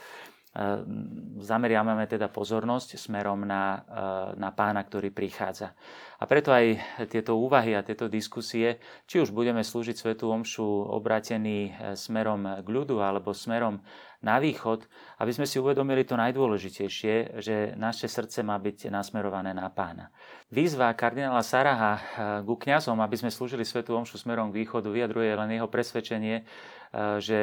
Zameriavame 1.40 2.04
teda 2.04 2.28
pozornosť 2.28 3.00
smerom 3.00 3.48
na, 3.48 3.88
na 4.36 4.52
pána, 4.52 4.84
ktorý 4.84 5.08
prichádza. 5.08 5.72
A 6.20 6.28
preto 6.28 6.52
aj 6.52 6.76
tieto 7.08 7.40
úvahy 7.40 7.72
a 7.72 7.80
tieto 7.80 8.04
diskusie, 8.04 8.76
či 9.08 9.24
už 9.24 9.32
budeme 9.32 9.64
slúžiť 9.64 9.96
Svetu 9.96 10.28
Omšu 10.28 10.92
obrátený 10.92 11.72
smerom 11.96 12.60
k 12.60 12.68
ľudu 12.68 13.00
alebo 13.00 13.32
smerom 13.32 13.80
na 14.22 14.38
východ, 14.38 14.86
aby 15.18 15.34
sme 15.34 15.50
si 15.50 15.58
uvedomili 15.58 16.06
to 16.06 16.14
najdôležitejšie, 16.14 17.42
že 17.42 17.74
naše 17.74 18.06
srdce 18.06 18.46
má 18.46 18.54
byť 18.54 18.86
nasmerované 18.88 19.50
na 19.50 19.66
pána. 19.66 20.14
Výzva 20.46 20.94
kardinála 20.94 21.42
Saraha 21.42 21.92
eh, 21.98 22.02
ku 22.46 22.54
kňazom, 22.54 23.02
aby 23.02 23.18
sme 23.18 23.34
slúžili 23.34 23.66
svetu 23.66 23.98
omšu 23.98 24.22
smerom 24.22 24.54
k 24.54 24.62
východu, 24.62 24.86
vyjadruje 24.86 25.34
len 25.34 25.50
jeho 25.58 25.66
presvedčenie, 25.66 26.46
že 26.92 27.40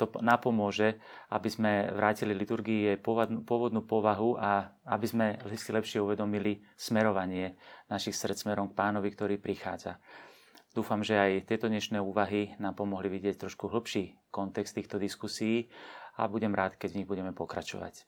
to 0.00 0.08
napomôže, 0.24 0.96
aby 1.28 1.48
sme 1.52 1.92
vrátili 1.92 2.32
liturgii 2.32 2.80
jej 2.88 2.98
pôvodnú 3.44 3.84
povahu 3.84 4.40
a 4.40 4.72
aby 4.88 5.04
sme 5.04 5.26
si 5.60 5.70
lepšie 5.76 6.00
uvedomili 6.00 6.64
smerovanie 6.72 7.60
našich 7.92 8.16
srdc 8.16 8.48
smerom 8.48 8.72
k 8.72 8.78
pánovi, 8.80 9.12
ktorý 9.12 9.36
prichádza. 9.36 10.00
Dúfam, 10.72 11.04
že 11.04 11.20
aj 11.20 11.52
tieto 11.52 11.68
dnešné 11.68 12.00
úvahy 12.00 12.56
nám 12.56 12.80
pomohli 12.80 13.12
vidieť 13.12 13.44
trošku 13.44 13.68
hlbší 13.68 14.32
kontext 14.32 14.72
týchto 14.72 14.96
diskusí 14.96 15.68
a 16.16 16.24
budem 16.24 16.56
rád, 16.56 16.80
keď 16.80 16.96
v 16.96 16.98
nich 17.04 17.08
budeme 17.12 17.36
pokračovať. 17.36 18.07